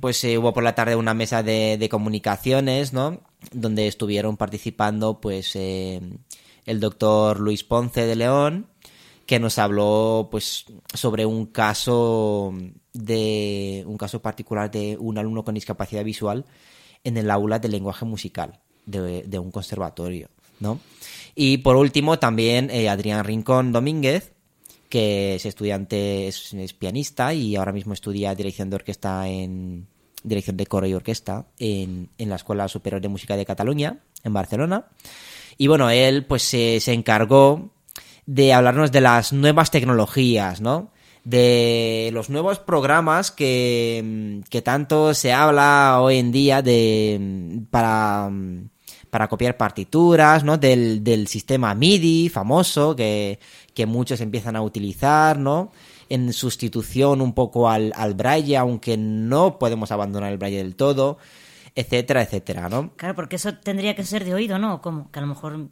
[0.00, 3.20] pues eh, hubo por la tarde una mesa de, de comunicaciones, ¿no?
[3.52, 6.00] Donde estuvieron participando, pues, eh,
[6.64, 8.66] el doctor Luis Ponce de León,
[9.26, 12.54] que nos habló, pues, sobre un caso
[12.92, 16.46] de un caso particular de un alumno con discapacidad visual
[17.04, 20.28] en el aula de lenguaje musical de, de un conservatorio,
[20.60, 20.80] ¿no?
[21.34, 24.32] Y por último, también eh, Adrián Rincón Domínguez,
[24.88, 29.86] que es estudiante, es, pianista y ahora mismo estudia dirección de orquesta en
[30.22, 34.32] dirección de coro y orquesta en, en la Escuela Superior de Música de Cataluña, en
[34.32, 34.86] Barcelona.
[35.58, 37.70] Y bueno, él pues se, se encargó
[38.26, 40.90] de hablarnos de las nuevas tecnologías, ¿no?
[41.24, 48.30] De los nuevos programas que, que tanto se habla hoy en día de para,
[49.16, 50.58] para copiar partituras, ¿no?
[50.58, 53.38] Del, del sistema MIDI famoso que,
[53.72, 55.72] que muchos empiezan a utilizar, ¿no?
[56.10, 61.16] En sustitución un poco al, al braille, aunque no podemos abandonar el braille del todo,
[61.74, 62.90] etcétera, etcétera, ¿no?
[62.96, 64.82] Claro, porque eso tendría que ser de oído, ¿no?
[64.82, 65.10] ¿Cómo?
[65.10, 65.68] Que a lo mejor.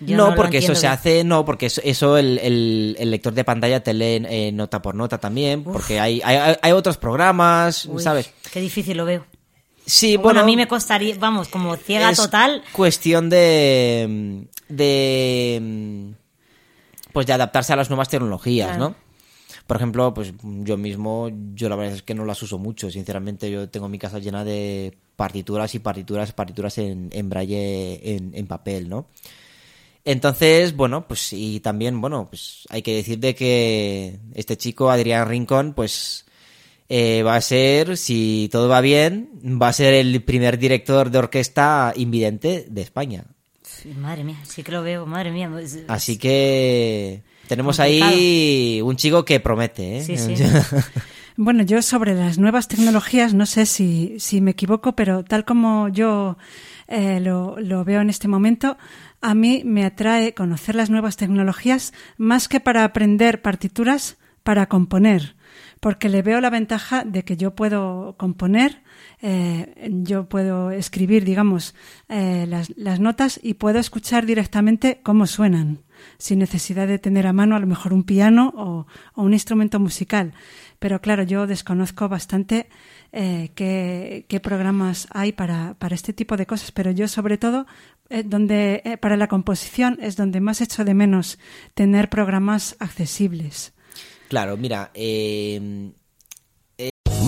[0.00, 3.44] yo no, porque eso se hace, no, porque eso, eso el, el- el lector de
[3.44, 8.02] pantalla te lee eh, nota por nota también, porque hay, hay, hay otros programas, Uy,
[8.02, 8.32] ¿sabes?
[8.50, 9.26] Qué difícil lo veo.
[9.86, 12.62] Sí, Bueno, bueno, a mí me costaría, vamos, como ciega es total.
[12.72, 16.12] cuestión de, de,
[17.12, 18.90] pues de adaptarse a las nuevas tecnologías, Claro.
[18.90, 19.04] ¿no?
[19.66, 23.50] Por ejemplo, pues yo mismo, yo la verdad es que no las uso mucho, sinceramente
[23.50, 28.46] yo tengo mi casa llena de partituras y partituras, partituras en, en braille, en, en
[28.46, 29.06] papel, ¿no?
[30.04, 35.26] Entonces, bueno, pues y también, bueno, pues hay que decir de que este chico, Adrián
[35.28, 36.26] Rincón, pues
[36.88, 39.28] eh, va a ser, si todo va bien,
[39.60, 43.24] va a ser el primer director de orquesta invidente de España.
[43.62, 45.50] Sí, Madre mía, sí que lo veo, madre mía.
[45.60, 50.02] es- Así que tenemos ahí un chico que promete, ¿eh?
[50.02, 50.34] Sí, sí.
[51.36, 55.88] Bueno, yo sobre las nuevas tecnologías, no sé si, si me equivoco, pero tal como
[55.88, 56.36] yo
[56.86, 58.76] eh, lo, lo veo en este momento,
[59.20, 65.34] a mí me atrae conocer las nuevas tecnologías más que para aprender partituras, para componer.
[65.84, 68.82] Porque le veo la ventaja de que yo puedo componer,
[69.20, 71.74] eh, yo puedo escribir, digamos,
[72.08, 75.82] eh, las, notas y puedo escuchar directamente cómo suenan,
[76.16, 80.32] sin necesidad de tener a mano a lo mejor un piano o, un instrumento musical.
[80.78, 82.70] Pero claro, yo desconozco bastante
[83.12, 87.66] eh, qué, programas hay para, para, este tipo de cosas, pero yo sobre todo,
[88.24, 91.38] donde para la composición es donde más echo de menos
[91.74, 93.74] tener programas accesibles.
[94.28, 95.92] Claro, mira, eh,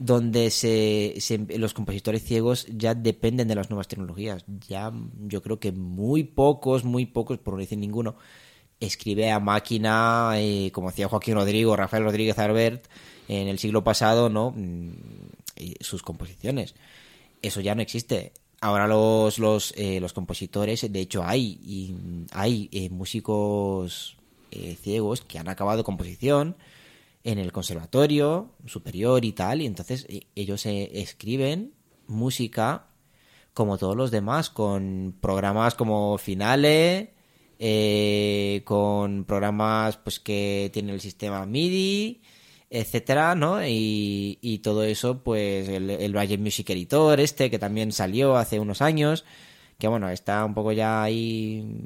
[0.00, 1.14] Donde se,
[1.58, 4.46] los compositores ciegos ya dependen de las nuevas tecnologías.
[4.66, 4.90] Ya
[5.26, 8.16] yo creo que muy pocos, muy pocos, por no decir ninguno,
[8.80, 12.86] escribe a máquina, eh, como hacía Joaquín Rodrigo, Rafael Rodríguez Albert
[13.28, 14.54] en el siglo pasado, ¿no?
[15.80, 16.74] sus composiciones.
[17.42, 18.32] Eso ya no existe.
[18.62, 21.94] Ahora los, los, eh, los compositores, de hecho hay, y
[22.32, 24.16] hay eh, músicos
[24.82, 26.56] ciegos que han acabado composición,
[27.24, 31.74] en el conservatorio superior y tal, y entonces e, ellos eh, escriben
[32.06, 32.86] música
[33.52, 37.14] como todos los demás, con programas como Finale,
[37.58, 42.22] eh, con programas pues que tienen el sistema MIDI,
[42.70, 43.66] etcétera, ¿no?
[43.66, 48.80] Y, y todo eso, pues el, el Music Editor, este que también salió hace unos
[48.80, 49.24] años,
[49.78, 51.84] que bueno, está un poco ya ahí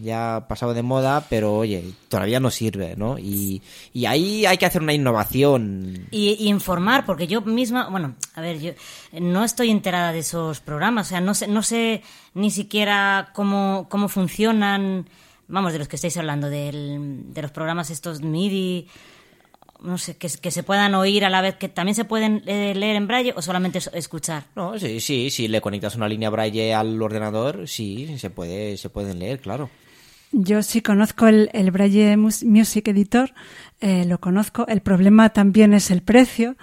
[0.00, 3.18] ya pasado de moda, pero oye, todavía no sirve, ¿no?
[3.18, 6.06] Y, y ahí hay que hacer una innovación.
[6.10, 8.72] Y, y, informar, porque yo misma, bueno, a ver, yo
[9.20, 12.02] no estoy enterada de esos programas, o sea, no sé, no sé
[12.34, 15.08] ni siquiera cómo, cómo funcionan,
[15.48, 18.88] vamos, de los que estáis hablando, del, de los programas estos MIDI
[19.80, 22.74] no sé, que, que, se puedan oír a la vez, que también se pueden eh,
[22.74, 24.44] leer en braille o solamente escuchar.
[24.56, 28.90] No, sí, sí, si le conectas una línea braille al ordenador, sí, se puede, se
[28.90, 29.70] pueden leer, claro.
[30.32, 33.32] Yo sí conozco el, el Braille Music Editor,
[33.80, 34.66] eh, lo conozco.
[34.66, 36.56] El problema también es el precio,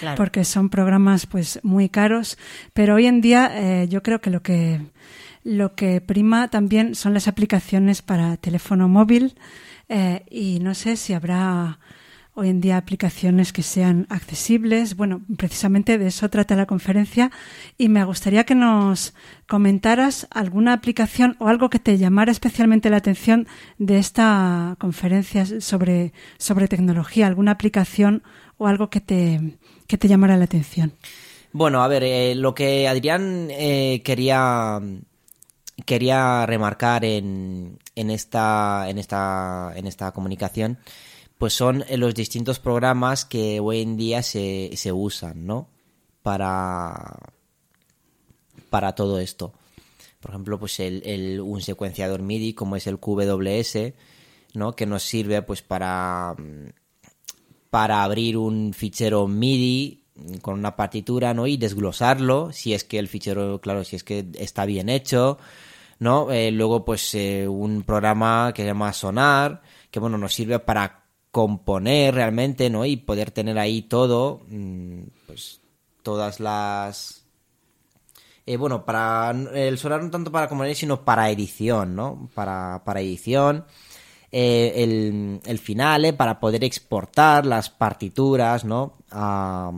[0.00, 0.16] claro.
[0.18, 2.36] porque son programas pues muy caros.
[2.74, 4.80] Pero hoy en día eh, yo creo que lo que
[5.44, 9.34] lo que prima también son las aplicaciones para teléfono móvil
[9.88, 11.80] eh, y no sé si habrá
[12.34, 14.96] hoy en día aplicaciones que sean accesibles.
[14.96, 17.30] Bueno, precisamente de eso trata la conferencia
[17.76, 19.14] y me gustaría que nos
[19.46, 23.46] comentaras alguna aplicación o algo que te llamara especialmente la atención
[23.78, 28.22] de esta conferencia sobre, sobre tecnología, alguna aplicación
[28.56, 30.94] o algo que te, que te llamara la atención.
[31.52, 34.80] Bueno, a ver, eh, lo que Adrián eh, quería
[35.84, 40.78] quería remarcar en, en esta en esta en esta comunicación
[41.42, 45.68] pues son los distintos programas que hoy en día se, se usan, ¿no?
[46.22, 47.18] Para,
[48.70, 49.52] para todo esto.
[50.20, 53.92] Por ejemplo, pues el, el, un secuenciador MIDI como es el QWS,
[54.54, 54.76] ¿no?
[54.76, 56.36] Que nos sirve pues para,
[57.70, 60.04] para abrir un fichero MIDI
[60.42, 61.48] con una partitura, ¿no?
[61.48, 65.38] Y desglosarlo, si es que el fichero, claro, si es que está bien hecho,
[65.98, 66.30] ¿no?
[66.30, 71.01] Eh, luego, pues eh, un programa que se llama Sonar, que bueno, nos sirve para
[71.32, 72.84] componer realmente, ¿no?
[72.84, 74.42] Y poder tener ahí todo,
[75.26, 75.60] pues
[76.02, 77.24] todas las...
[78.44, 82.28] Eh, bueno, para el sonar no tanto para componer, sino para edición, ¿no?
[82.34, 83.64] Para, para edición.
[84.30, 86.12] Eh, el, el final, ¿eh?
[86.12, 88.98] para poder exportar las partituras, ¿no?
[89.10, 89.70] A,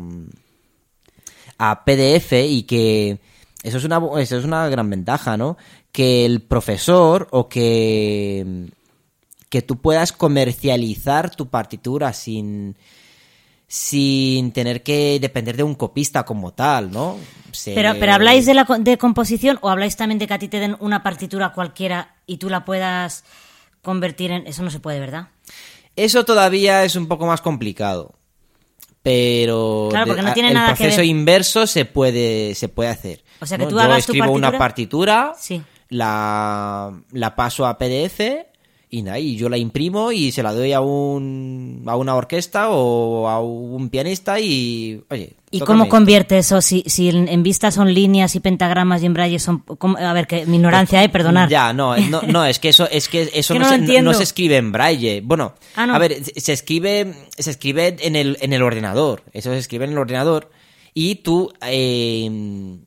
[1.59, 3.21] a PDF y que
[3.63, 5.57] eso es una eso es una gran ventaja, ¿no?
[5.93, 8.71] Que el profesor o que
[9.55, 12.75] que tú puedas comercializar tu partitura sin,
[13.69, 17.17] sin tener que depender de un copista como tal, ¿no?
[17.53, 20.49] Se- Pero, pero ¿habláis de, la, de composición o habláis también de que a ti
[20.49, 23.23] te den una partitura cualquiera y tú la puedas
[23.81, 24.45] convertir en...
[24.49, 25.29] Eso no se puede, ¿verdad?
[25.95, 28.13] Eso todavía es un poco más complicado.
[29.05, 31.07] Pero Claro, porque no tiene el nada que proceso ver.
[31.07, 33.23] inverso se puede, se puede hacer.
[33.41, 33.71] O sea, que ¿no?
[33.71, 35.27] tú Yo hagas tu escribo una partitura.
[35.29, 35.63] partitura, Sí.
[35.91, 38.21] la, la paso a PDF
[38.91, 42.70] y nada, y yo la imprimo y se la doy a un a una orquesta
[42.70, 45.91] o a un pianista y oye, ¿Y cómo esto.
[45.91, 46.61] convierte eso?
[46.61, 49.61] Si, si en, en vista son líneas y pentagramas y en braille son...
[49.61, 49.97] ¿cómo?
[49.99, 51.09] A ver, que mi ignorancia, ¿eh?
[51.09, 51.49] Perdonar.
[51.49, 54.11] Ya, no, no, no, es que eso, es que eso Que no, se, entiendo.
[54.11, 55.20] no se escribe en braille.
[55.24, 59.22] Bueno, Ah, a ver, se se escribe, se escribe en el, en el ordenador.
[59.32, 60.51] Eso se escribe en el ordenador.
[60.93, 62.78] Y tú, eh,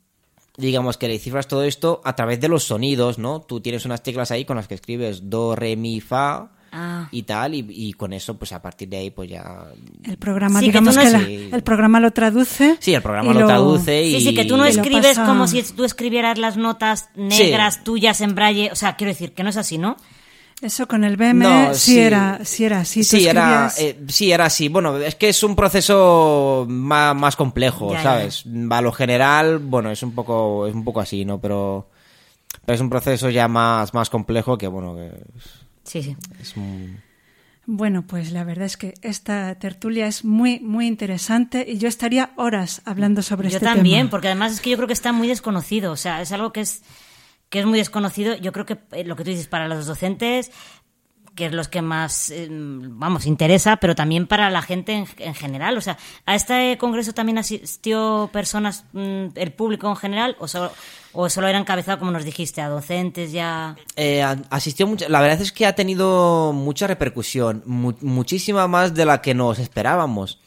[0.57, 3.41] digamos que le cifras todo esto a través de los sonidos, ¿no?
[3.41, 7.07] Tú tienes unas teclas ahí con las que escribes do, re, mi, fa Ah.
[7.11, 7.55] y tal.
[7.55, 9.67] Y, y con eso, pues a partir de ahí, pues ya.
[10.03, 11.21] El programa, Sí, que que, no la-
[11.55, 12.75] el programa lo traduce.
[12.81, 14.19] Sí, el programa lo traduce y.
[14.19, 18.19] Sí, sí, que tú no escribes pasa- como si tú escribieras las notas negras tuyas
[18.19, 18.69] en braille.
[18.71, 19.95] O sea, quiero decir que no es así, ¿no?
[20.61, 21.99] Eso con el BM No, sí, sí.
[21.99, 23.03] era, sí era así.
[23.03, 24.69] Sí, era, eh, sí, era así.
[24.69, 28.43] Bueno, es que es un proceso más, más complejo, Ya, ¿sabes?
[28.71, 31.39] A lo general, bueno, es un poco, es un poco así, ¿no?
[31.39, 31.89] Pero,
[32.65, 35.11] pero es un proceso ya más, más complejo que, bueno, que
[35.83, 36.15] Sí, sí.
[36.41, 37.01] es un...
[37.69, 42.31] Bueno, pues la verdad es que esta tertulia es muy, muy interesante y yo estaría
[42.37, 44.09] horas hablando sobre Yo este también, tema.
[44.09, 45.91] porque además es que yo creo que está muy desconocido.
[45.91, 46.81] O sea, es algo que es,
[47.49, 48.35] que es muy desconocido.
[48.35, 50.51] Yo creo que eh, lo que tú dices para los docentes,
[51.35, 55.35] que es los que más, eh, vamos, interesa, pero también para la gente en, en
[55.35, 55.77] general.
[55.77, 60.71] O sea, ¿a este congreso también asistió personas, mm, el público en general, o solo,
[61.13, 63.75] o solo era encabezado, como nos dijiste, a docentes ya?
[63.95, 69.05] Eh, asistió mucho, la verdad es que ha tenido mucha repercusión, mu- muchísima más de
[69.05, 70.41] la que nos esperábamos,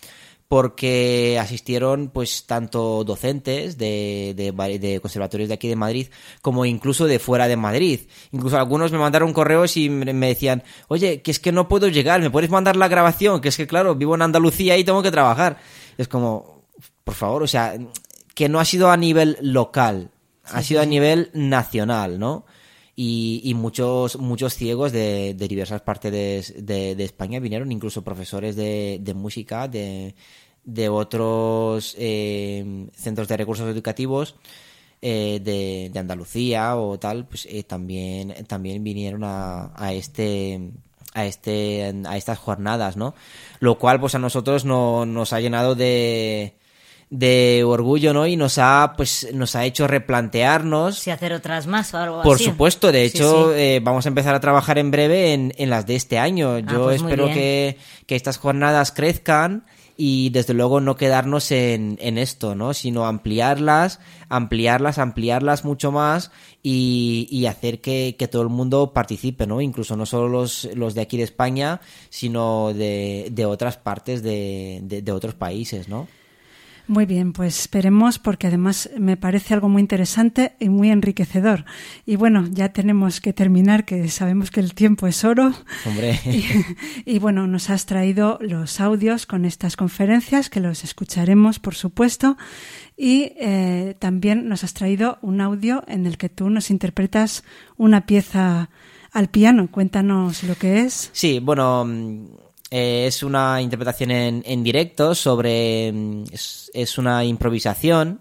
[0.50, 6.08] porque asistieron pues tanto docentes de, de, conservatorios de aquí de Madrid
[6.42, 8.00] como incluso de fuera de Madrid.
[8.32, 12.20] Incluso algunos me mandaron correos y me decían, oye, que es que no puedo llegar,
[12.20, 13.40] ¿me puedes mandar la grabación?
[13.40, 15.58] Que es que claro, vivo en Andalucía y tengo que trabajar.
[15.96, 16.64] Es como,
[17.04, 17.78] por favor, o sea,
[18.34, 20.10] que no ha sido a nivel local,
[20.42, 22.44] ha sido sí, a nivel nacional, ¿no?
[23.02, 30.14] Y, muchos muchos ciegos de, diversas partes de, España vinieron, incluso profesores de, música de,
[30.90, 34.34] otros eh, centros de recursos educativos
[35.00, 40.60] eh, de, de Andalucía o tal, pues eh, también, también vinieron a, a este
[41.14, 43.14] a este a estas jornadas, ¿no?
[43.60, 46.59] Lo cual pues a nosotros no, nos ha llenado de
[47.10, 48.24] de orgullo, ¿no?
[48.28, 52.36] Y nos ha pues nos ha hecho replantearnos Si hacer otras más o algo por
[52.36, 52.44] así.
[52.44, 53.60] supuesto, de hecho, sí.
[53.60, 56.60] eh, vamos a empezar a trabajar en breve en, en las de este año.
[56.60, 59.64] Yo pues espero que, que estas jornadas crezcan
[59.96, 62.72] y desde luego no quedarnos en, en esto, ¿no?
[62.74, 63.98] Sino ampliarlas,
[64.28, 66.30] ampliarlas, ampliarlas mucho más
[66.62, 69.60] y, y hacer que, que todo el mundo participe, ¿no?
[69.60, 74.78] Incluso no solo los, los de aquí de España, sino de, de otras partes de,
[74.84, 76.06] de, de otros países, ¿no?
[76.90, 81.64] Muy bien, pues esperemos porque además me parece algo muy interesante y muy enriquecedor.
[82.04, 85.52] Y bueno, ya tenemos que terminar, que sabemos que el tiempo es oro.
[85.86, 86.18] Hombre.
[87.06, 91.76] Y, y bueno, nos has traído los audios con estas conferencias, que los escucharemos, por
[91.76, 92.36] supuesto.
[92.96, 97.44] Y eh, también nos has traído un audio en el que tú nos interpretas
[97.76, 98.68] una pieza
[99.12, 99.70] al piano.
[99.70, 101.10] Cuéntanos lo que es.
[101.12, 101.88] Sí, bueno,
[102.70, 105.92] eh, es una interpretación en, en directo sobre...
[105.92, 108.20] mm, Es, es una improvisación,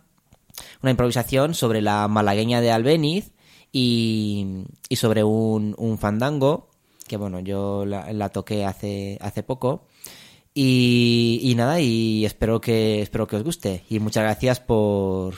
[0.81, 3.31] una improvisación sobre la malagueña de Albeniz
[3.71, 6.69] y, y sobre un, un fandango,
[7.07, 9.85] que bueno, yo la, la toqué hace, hace poco.
[10.53, 13.83] Y, y nada, y espero que, espero que os guste.
[13.89, 15.35] Y muchas gracias por,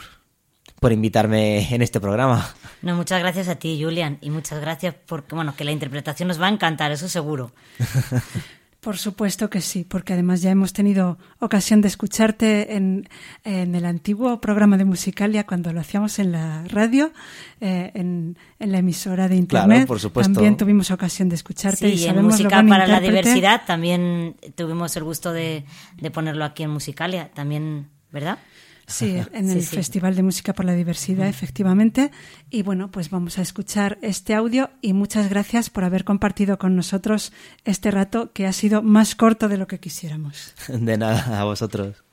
[0.80, 2.56] por invitarme en este programa.
[2.82, 6.42] No, muchas gracias a ti, Julian, y muchas gracias porque, bueno, que la interpretación nos
[6.42, 7.52] va a encantar, eso seguro.
[8.82, 13.08] Por supuesto que sí, porque además ya hemos tenido ocasión de escucharte en,
[13.44, 17.12] en el antiguo programa de Musicalia cuando lo hacíamos en la radio,
[17.60, 19.70] eh, en, en la emisora de Internet.
[19.70, 20.34] Claro, por supuesto.
[20.34, 23.00] También tuvimos ocasión de escucharte y Sí, en sabemos lo Música para la.
[23.00, 25.64] Diversidad también tuvimos el gusto de,
[25.98, 28.40] de ponerlo aquí en Musicalia, también, ¿verdad?
[28.92, 29.76] Sí, en Sí, el sí.
[29.76, 32.12] Festival de Música por la Diversidad, efectivamente.
[32.50, 36.76] Y bueno, pues vamos a escuchar este audio y muchas gracias por haber compartido con
[36.76, 37.32] nosotros
[37.66, 40.54] este rato que ha sido más corto de lo que quisiéramos.
[40.68, 42.04] De nada, a vosotros.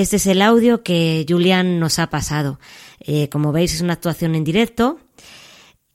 [0.00, 2.58] Este es el audio que Julian nos ha pasado.
[3.00, 4.98] Eh, como veis es una actuación en directo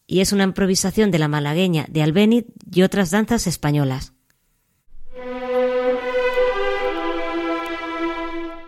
[0.06, 4.14] y es una improvisación de la malagueña de Albéniz y otras danzas españolas.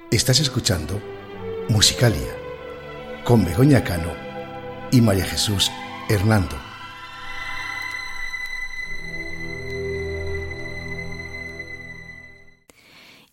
[0.09, 0.99] Estás escuchando
[1.69, 2.35] Musicalia
[3.23, 4.13] con Begoña Cano
[4.91, 5.69] y María Jesús
[6.09, 6.66] Hernando.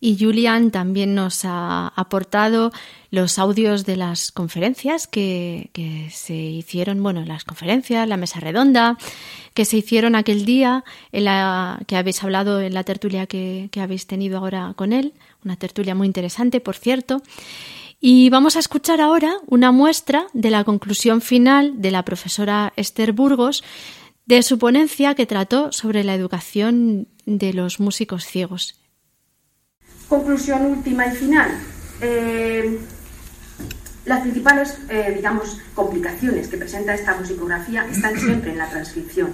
[0.05, 2.71] Y Julian también nos ha aportado
[3.09, 5.71] los audios de las conferencias que,
[6.11, 8.99] se hicieron, bueno, las conferencias, la mesa redonda,
[9.55, 13.81] que se hicieron aquel día, en la, que habéis hablado en la tertulia que, que
[13.81, 17.23] habéis tenido ahora con él, una tertulia muy interesante, por cierto.
[17.99, 23.11] Y vamos a escuchar ahora una muestra de la conclusión final de la profesora Esther
[23.11, 23.63] Burgos
[24.27, 28.84] de su ponencia que trató sobre la educación de los músicos ciegos.
[30.07, 31.51] Conclusión última y final.
[32.01, 32.79] Eh,
[34.05, 39.33] las principales, eh, digamos, complicaciones que presenta esta musicografía están siempre en la transcripción.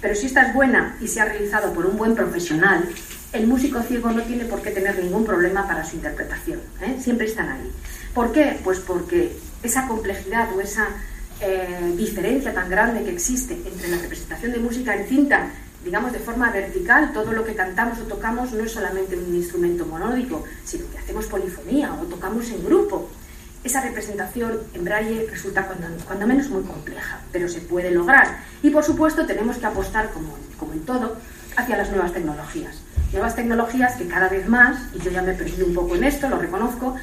[0.00, 2.88] Pero si esta es buena y se ha realizado por un buen profesional,
[3.32, 6.60] el músico ciego no tiene por qué tener ningún problema para su interpretación.
[6.80, 6.96] ¿eh?
[7.00, 7.70] Siempre están ahí.
[8.14, 8.58] ¿Por qué?
[8.62, 10.88] Pues porque esa complejidad o esa
[11.40, 15.50] eh, diferencia tan grande que existe entre la representación de música en cinta,
[15.86, 19.86] digamos de forma vertical, todo lo que cantamos o tocamos no es solamente un instrumento
[19.86, 23.08] monódico, sino que hacemos polifonía o tocamos en grupo.
[23.62, 28.38] Esa representación en braille resulta cuando, menos muy compleja, pero se puede lograr.
[28.64, 31.16] Y por supuesto tenemos que apostar, como, como en todo,
[31.56, 32.82] hacia las nuevas tecnologías.
[33.12, 36.02] Nuevas tecnologías que cada vez más, y yo ya me he perdido un poco en
[36.02, 36.96] esto, lo reconozco,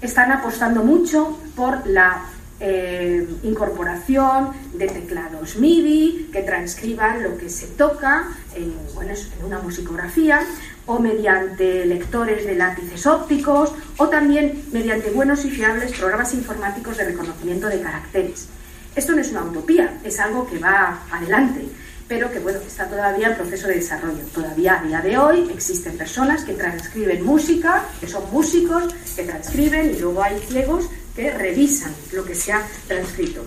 [0.00, 2.24] están apostando mucho por la
[2.60, 9.58] eh, incorporación de teclados MIDI que transcriban lo que se toca en, bueno, en una
[9.58, 10.40] musicografía
[10.86, 17.04] o mediante lectores de lápices ópticos o también mediante buenos y fiables programas informáticos de
[17.06, 18.48] reconocimiento de caracteres.
[18.94, 21.66] Esto no es una utopía, es algo que va adelante,
[22.06, 24.22] pero que bueno, está todavía en proceso de desarrollo.
[24.32, 29.90] Todavía a día de hoy existen personas que transcriben música, que son músicos, que transcriben
[29.90, 33.44] y luego hay ciegos que revisan lo que se ha transcrito.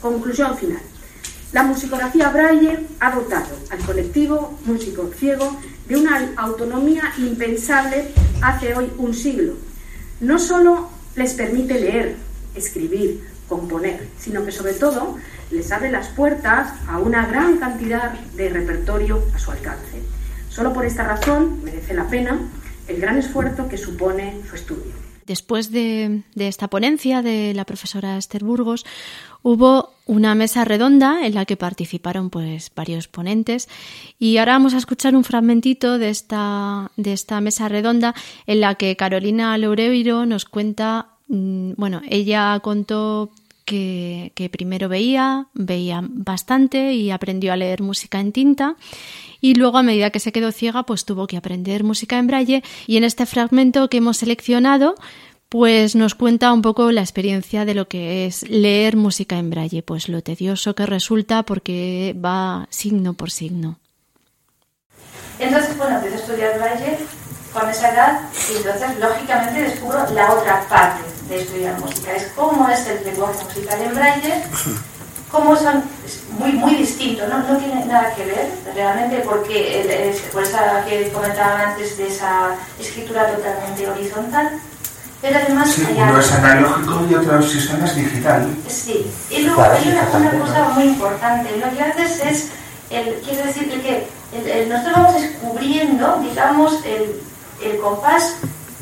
[0.00, 0.82] Conclusión final.
[1.52, 5.56] La musicografía Braille ha dotado al colectivo músico ciego
[5.88, 8.08] de una autonomía impensable
[8.42, 9.54] hace hoy un siglo.
[10.20, 12.16] No solo les permite leer,
[12.54, 15.16] escribir, componer, sino que sobre todo
[15.50, 20.02] les abre las puertas a una gran cantidad de repertorio a su alcance.
[20.48, 22.40] Solo por esta razón merece la pena
[22.88, 25.05] el gran esfuerzo que supone su estudio.
[25.26, 28.86] Después de, esta ponencia de la profesora Esther Burgos,
[29.42, 33.68] hubo una mesa redonda en la que participaron pues varios ponentes.
[34.18, 38.14] Y ahora vamos a escuchar un fragmentito de esta, de esta mesa redonda
[38.46, 43.32] en la que Carolina Loureiro nos cuenta, mmm, bueno, ella contó
[43.66, 48.76] que, primero veía, veía bastante y aprendió a leer música en tinta
[49.46, 52.64] y luego a medida que se quedó ciega pues tuvo que aprender música en braille.
[52.88, 54.96] Y en este fragmento que hemos seleccionado
[55.48, 59.84] pues nos cuenta un poco la experiencia de lo que es leer música en braille,
[59.84, 63.78] pues lo tedioso que resulta porque va signo por signo.
[65.38, 66.98] Entonces, bueno, empecé a estudiar braille
[67.52, 68.20] con esa edad
[68.50, 73.44] y entonces lógicamente descubro la otra parte de estudiar música, es cómo es el lenguaje
[73.44, 74.42] musical en braille
[75.30, 75.82] cómo son
[76.38, 77.38] muy, muy distintos, ¿no?
[77.40, 82.08] no tiene nada que ver realmente porque el, el, por esa que comentaba antes de
[82.08, 84.60] esa escritura totalmente horizontal,
[85.20, 88.48] pero además sí, hay uno algo- es analógico y otro sistema es digital.
[88.68, 92.48] Sí, y luego Claro, hay una, cosa muy importante, lo que haces es,
[92.90, 94.06] el, quiero decir que
[94.36, 97.20] el- el- nosotros vamos descubriendo, digamos, el,
[97.64, 98.34] el compás,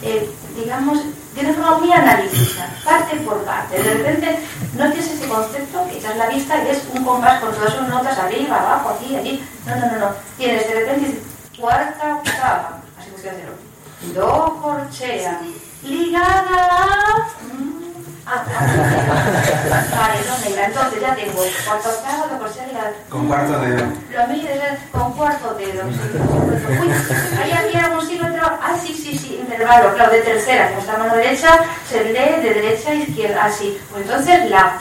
[0.02, 0.98] eh, digamos,
[1.34, 3.82] de una forma muy analítica, parte por parte.
[3.82, 4.38] De repente
[4.76, 7.88] no tienes ese concepto que echas la vista y es un compás con todas sus
[7.88, 9.44] notas arriba, abajo, aquí, allí.
[9.66, 10.10] No, no, no, no.
[10.38, 11.20] Tienes de repente
[11.58, 13.54] cuarta octava, así que hacerlo.
[14.14, 15.40] Do corchea,
[15.82, 17.28] ligada a...
[18.26, 18.42] Ah,
[19.96, 20.66] vale, no, negra.
[20.66, 22.92] Entonces ya tengo cuarta octava, do corchea, ligada.
[23.08, 23.84] Con cuarto dedo.
[24.12, 25.84] Lo mides con cuarto dedo.
[25.84, 26.90] Uy,
[27.42, 28.06] ahí había un
[28.44, 32.54] Ah, sí, sí, sí, intervalo, claro, de tercera, como está mano derecha, se lee de
[32.54, 33.78] derecha a izquierda, así.
[33.90, 34.80] Pues entonces la.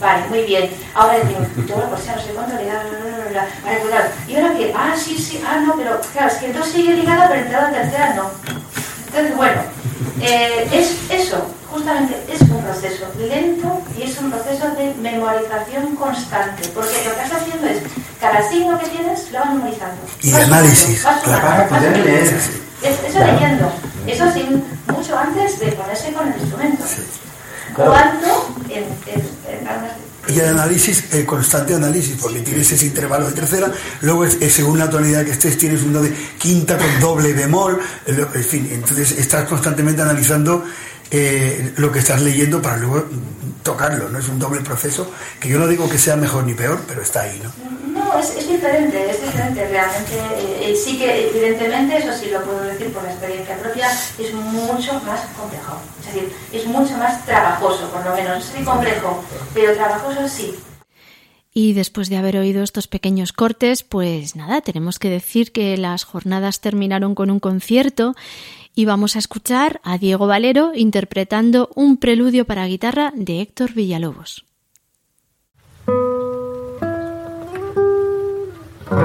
[0.00, 0.70] Vale, muy bien.
[0.94, 2.82] Ahora digo, todo pues ya no sé cuánto le da.
[3.64, 4.08] Vale, pues claro.
[4.26, 7.28] Y ahora que, ah, sí, sí, ah, no, pero claro, es que entonces sigue ligada,
[7.28, 8.30] pero entrada en tercera no.
[9.06, 9.62] Entonces, bueno,
[10.20, 16.68] eh, es eso, justamente es un proceso lento y es un proceso de memorización constante,
[16.74, 17.78] porque lo que estás haciendo es,
[18.20, 20.02] cada signo que tienes lo vas memorizando.
[20.22, 21.22] Y Vas análisis, vas
[21.68, 22.40] poder leer.
[22.82, 23.32] Es- Eso Claro.
[23.32, 23.72] leyendo,
[24.06, 24.64] eso sin,
[24.94, 26.84] mucho antes de ponerse con el instrumento.
[27.74, 27.90] Claro.
[27.92, 33.32] Cuando en, en, en- Y el análisis, el constante análisis, porque tienes ese intervalo de
[33.32, 33.70] tercera,
[34.02, 37.80] luego es, es según la tonalidad que estés, tienes uno de quinta con doble bemol,
[38.06, 40.64] en fin, entonces estás constantemente analizando
[41.10, 43.06] eh, lo que estás leyendo para luego
[43.62, 44.18] tocarlo, ¿no?
[44.18, 45.10] Es un doble proceso
[45.40, 47.50] que yo no digo que sea mejor ni peor, pero está ahí, ¿no?
[48.18, 50.18] Es, diferente, es diferente realmente.
[50.60, 54.94] eh, sí que evidentemente, eso sí lo puedo decir por la experiencia propia, es mucho
[55.04, 55.76] más complejo.
[56.00, 58.38] Es decir, es mucho más trabajoso, por lo menos.
[58.38, 59.22] No sé si complejo,
[59.54, 60.54] pero trabajoso sí.
[61.52, 66.04] Y después de haber oído estos pequeños cortes, pues nada, tenemos que decir que las
[66.04, 68.14] jornadas terminaron con un concierto
[68.74, 74.49] y vamos a escuchar a Diego Valero interpretando un preludio para guitarra de Héctor Villalobos.
[78.90, 78.98] With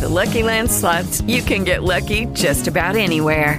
[0.00, 3.58] the Lucky Land slots, you can get lucky just about anywhere.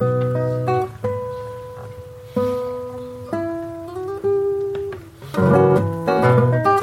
[0.00, 0.22] Thank
[6.66, 6.77] you.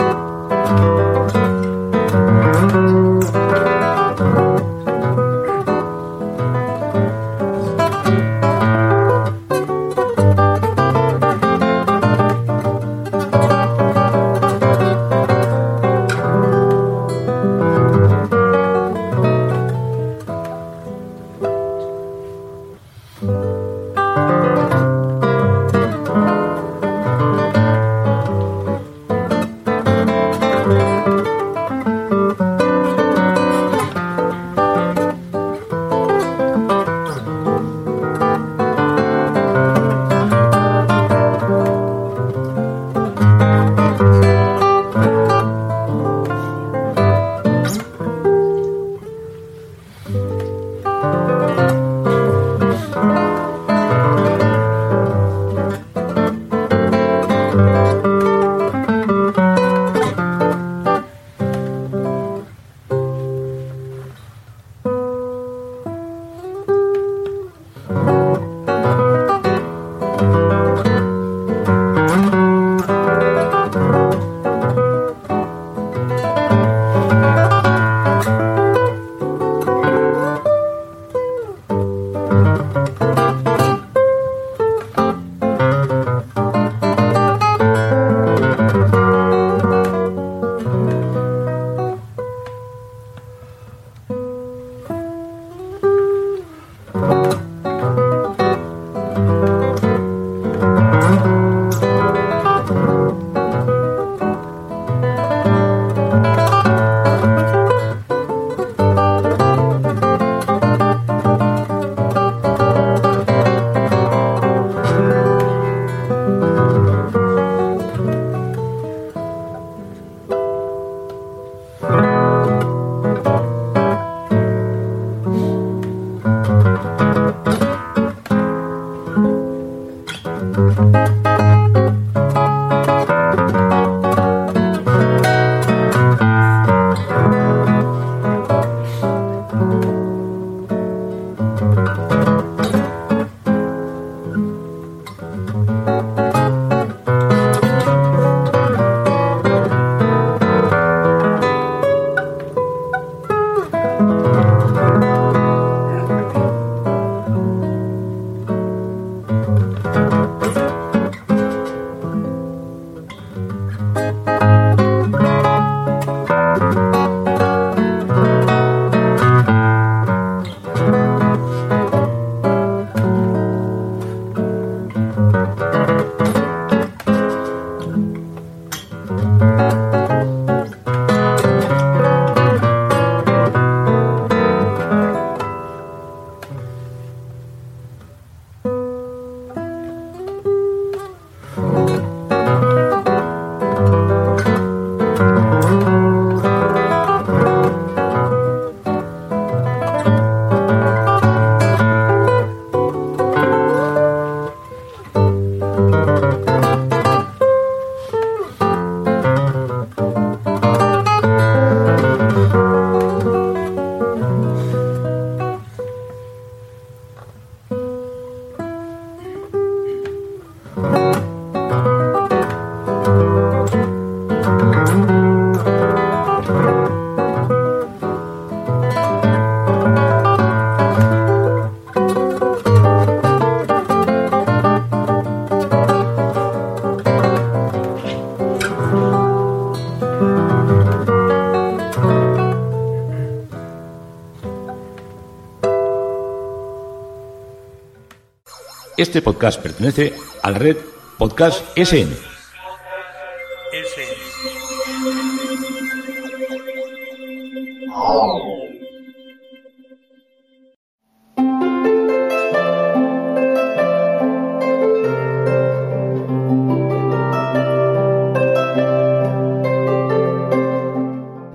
[248.97, 250.77] Este podcast pertenece a la red
[251.17, 252.15] Podcast SN.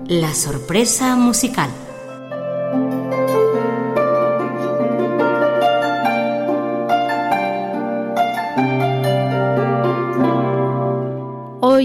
[0.07, 1.80] La sorpresa musical.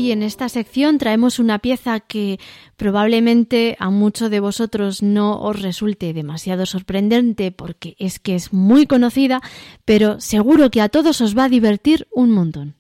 [0.07, 2.38] Hoy en esta sección traemos una pieza que
[2.76, 8.86] probablemente a muchos de vosotros no os resulte demasiado sorprendente porque es que es muy
[8.86, 9.40] conocida,
[9.84, 12.76] pero seguro que a todos os va a divertir un montón.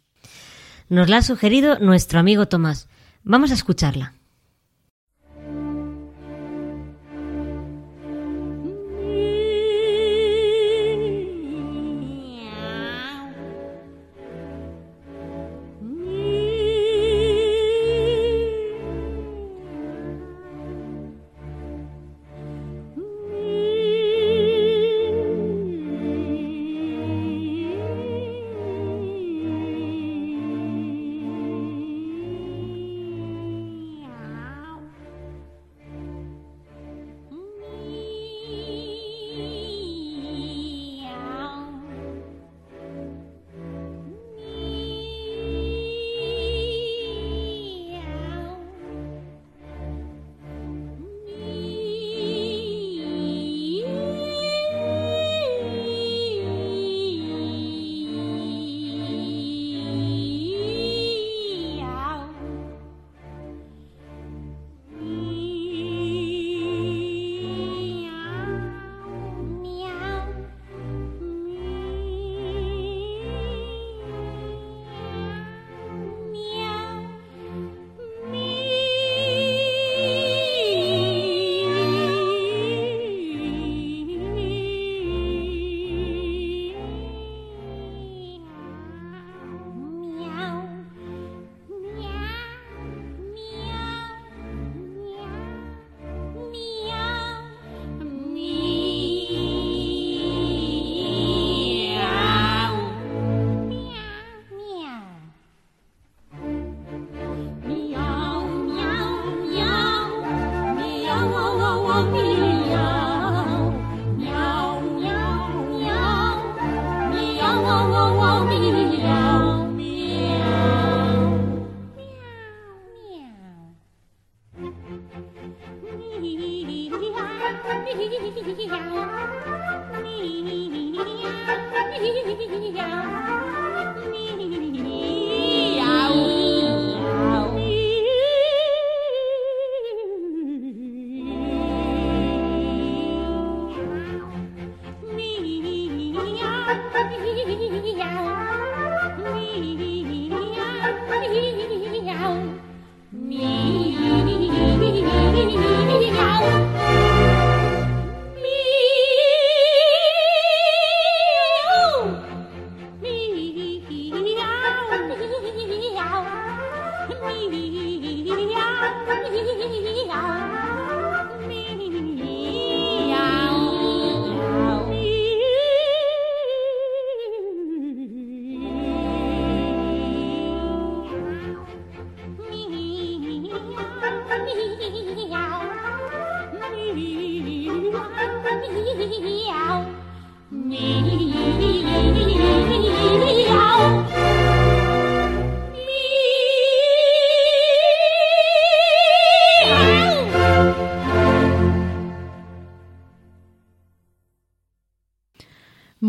[0.88, 2.88] Nos la ha sugerido nuestro amigo Tomás.
[3.24, 4.12] Vamos a escucharla.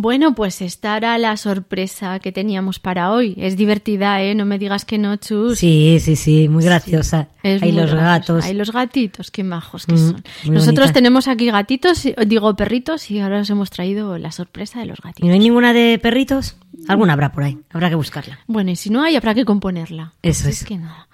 [0.07, 3.33] Bueno, pues esta era la sorpresa que teníamos para hoy.
[3.35, 4.35] Es divertida, ¿eh?
[4.35, 5.59] No me digas que no, Chus.
[5.59, 7.27] Sí, sí, sí, muy graciosa.
[7.43, 8.03] Hay muy los graciosa.
[8.05, 8.45] gatos.
[8.45, 10.23] Hay los gatitos, qué majos que Mm, son.
[10.45, 10.93] Nosotros bonita.
[10.93, 15.25] tenemos aquí gatitos, digo perritos, y ahora os hemos traído la sorpresa de los gatitos.
[15.25, 16.55] ¿Y no hay ninguna de perritos?
[16.87, 17.57] Alguna habrá por ahí.
[17.71, 18.39] Habrá que buscarla.
[18.47, 20.13] Bueno, y si no hay, habrá que componerla.
[20.23, 20.63] Eso es.
[20.63, 21.09] que nada.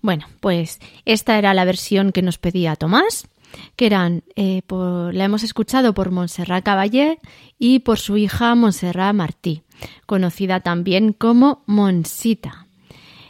[0.00, 3.28] Bueno, pues esta era la versión que nos pedía Tomás,
[3.76, 7.18] que eran, eh, la hemos escuchado por Montserrat Caballé
[7.58, 9.62] y por su hija Montserrat Martí,
[10.06, 12.66] conocida también como Monsita.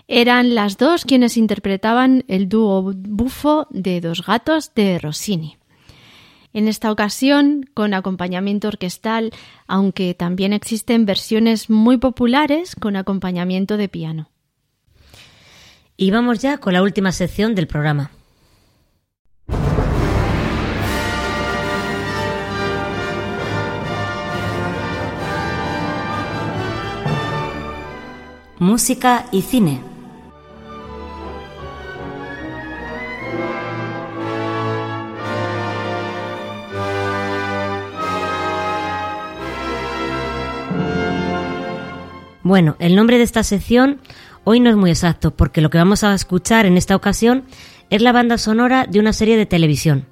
[0.09, 5.57] Eran las dos quienes interpretaban el dúo bufo de Dos Gatos de Rossini.
[6.53, 9.33] En esta ocasión, con acompañamiento orquestal,
[9.67, 14.29] aunque también existen versiones muy populares con acompañamiento de piano.
[15.97, 18.11] Y vamos ya con la última sección del programa.
[28.63, 29.81] Música y cine.
[42.45, 43.99] Bueno, el nombre de esta sección
[44.45, 47.43] hoy no es muy exacto porque lo que vamos a escuchar en esta ocasión
[47.91, 50.07] es la banda sonora de una serie de televisión.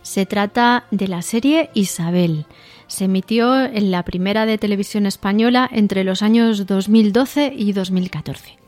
[0.00, 2.46] Se trata de la serie Isabel.
[2.92, 8.58] Se emitió en la primera de televisión española entre los años 2012 y 2014.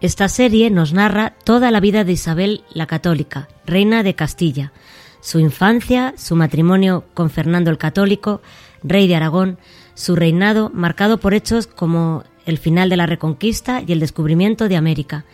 [0.00, 4.72] Esta serie nos narra toda la vida de Isabel la Católica, reina de Castilla,
[5.20, 8.40] su infancia, su matrimonio con Fernando el Católico,
[8.84, 9.58] rey de Aragón,
[9.94, 14.76] su reinado marcado por hechos como el final de la Reconquista y el descubrimiento de
[14.76, 15.24] América,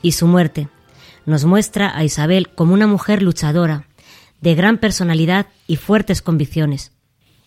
[0.00, 0.68] y su muerte.
[1.26, 3.88] Nos muestra a Isabel como una mujer luchadora,
[4.40, 6.93] de gran personalidad y fuertes convicciones.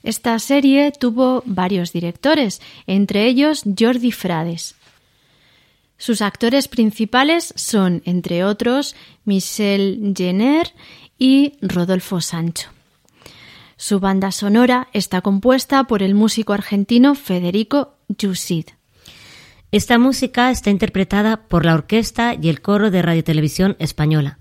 [0.07, 4.75] Esta serie tuvo varios directores, entre ellos Jordi Frades.
[5.97, 10.71] Sus actores principales son, entre otros, Michel Jenner
[11.19, 12.69] y Rodolfo Sancho.
[13.75, 18.67] Su banda sonora está compuesta por el músico argentino Federico Yusid.
[19.73, 24.39] Esta música está interpretada por la orquesta y el coro de Radiotelevisión Española.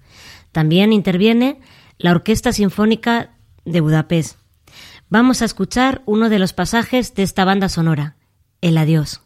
[0.53, 1.59] También interviene
[1.99, 3.31] la Orquesta Sinfónica
[3.65, 4.46] de Budapest.
[5.09, 8.17] Vamos a escuchar uno de los pasajes de esta banda sonora,
[8.61, 9.26] El Adiós.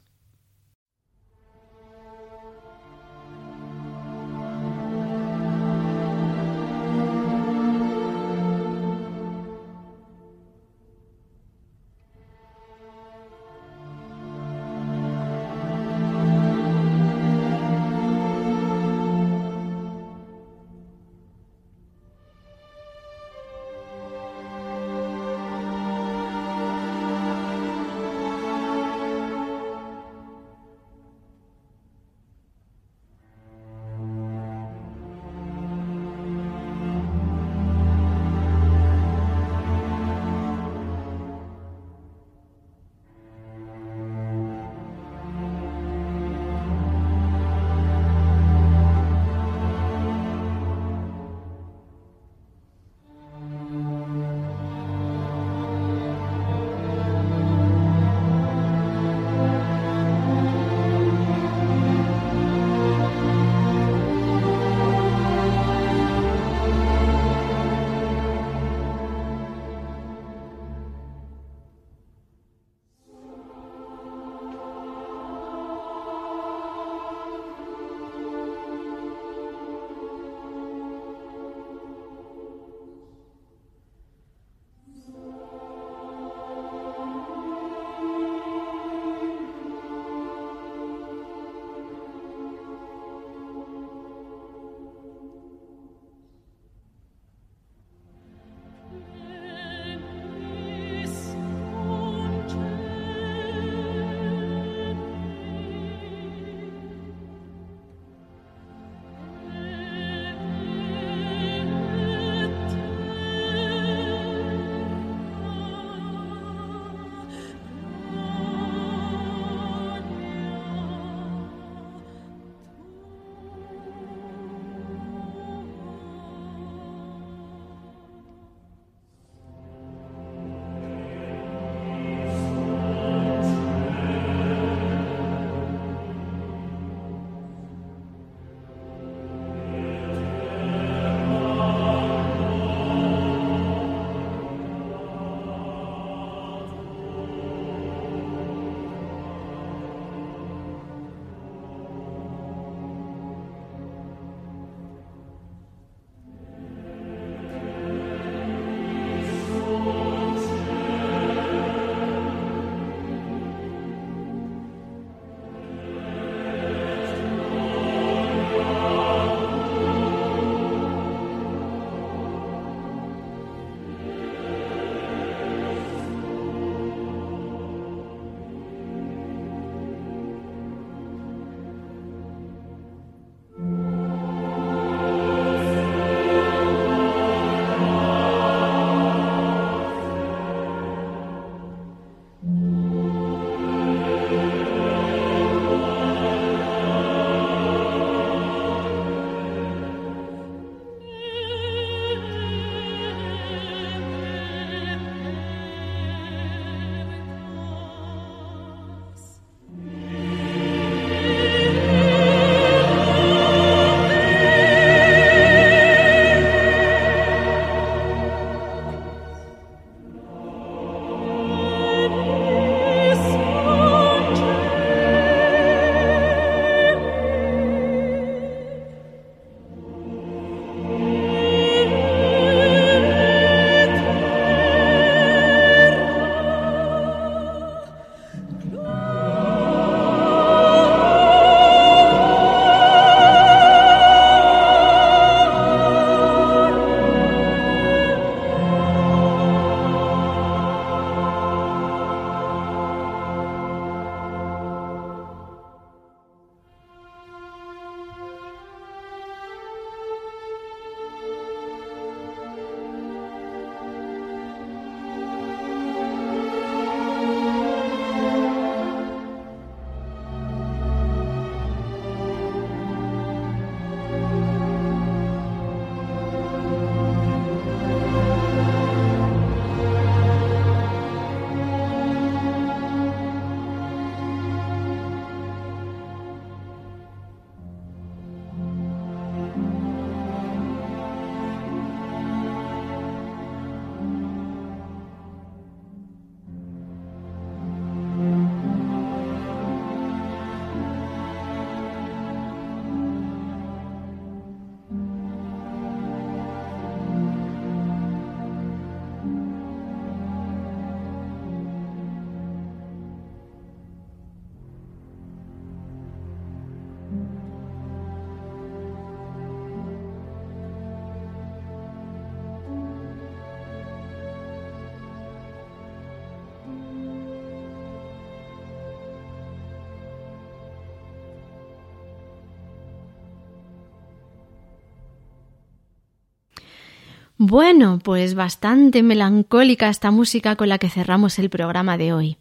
[337.50, 342.36] Bueno, pues bastante melancólica esta música con la que cerramos el programa de hoy.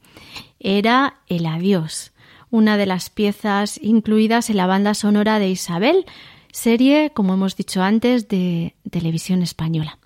[0.60, 2.12] Era El Adiós,
[2.52, 6.06] una de las piezas incluidas en la banda sonora de Isabel,
[6.52, 9.98] serie, como hemos dicho antes, de televisión española.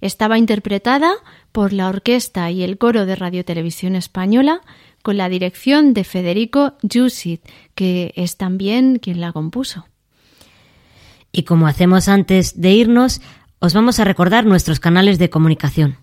[0.00, 1.12] Estaba interpretada
[1.50, 4.60] por la orquesta y el coro de Radio Televisión Española
[5.02, 7.42] con la dirección de Federico Jusit,
[7.74, 9.86] que es también quien la compuso.
[11.32, 13.20] Y como hacemos antes de irnos,
[13.60, 15.98] os vamos a recordar nuestros canales de comunicación.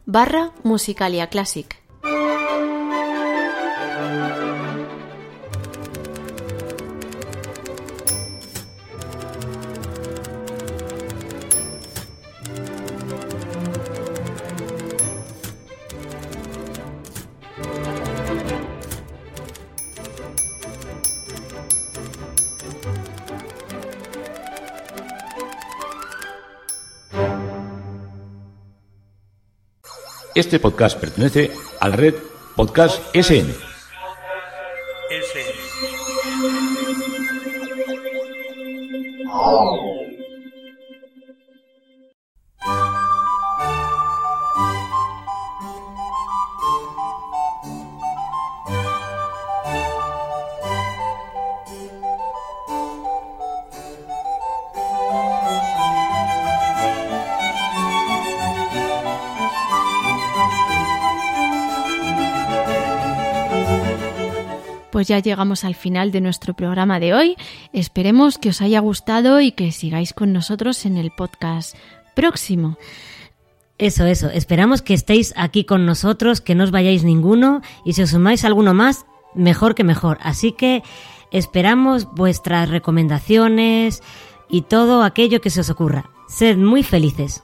[0.06, 1.85] barra musicaliaclassic.
[30.36, 31.49] Este podcast pertenece
[31.80, 32.14] a la red
[32.57, 33.56] Podcast SN.
[64.95, 67.35] Pues ya llegamos al final de nuestro programa de hoy.
[67.73, 71.76] Esperemos que os haya gustado y que sigáis con nosotros en el podcast
[72.15, 72.77] próximo.
[73.77, 74.30] Eso, eso.
[74.30, 78.45] Esperamos que estéis aquí con nosotros, que no os vayáis ninguno y si os sumáis
[78.45, 80.17] alguno más, mejor que mejor.
[80.22, 80.81] Así que
[81.30, 84.01] esperamos vuestras recomendaciones
[84.47, 86.09] y todo aquello que se os ocurra.
[86.30, 87.43] Sed muy felices.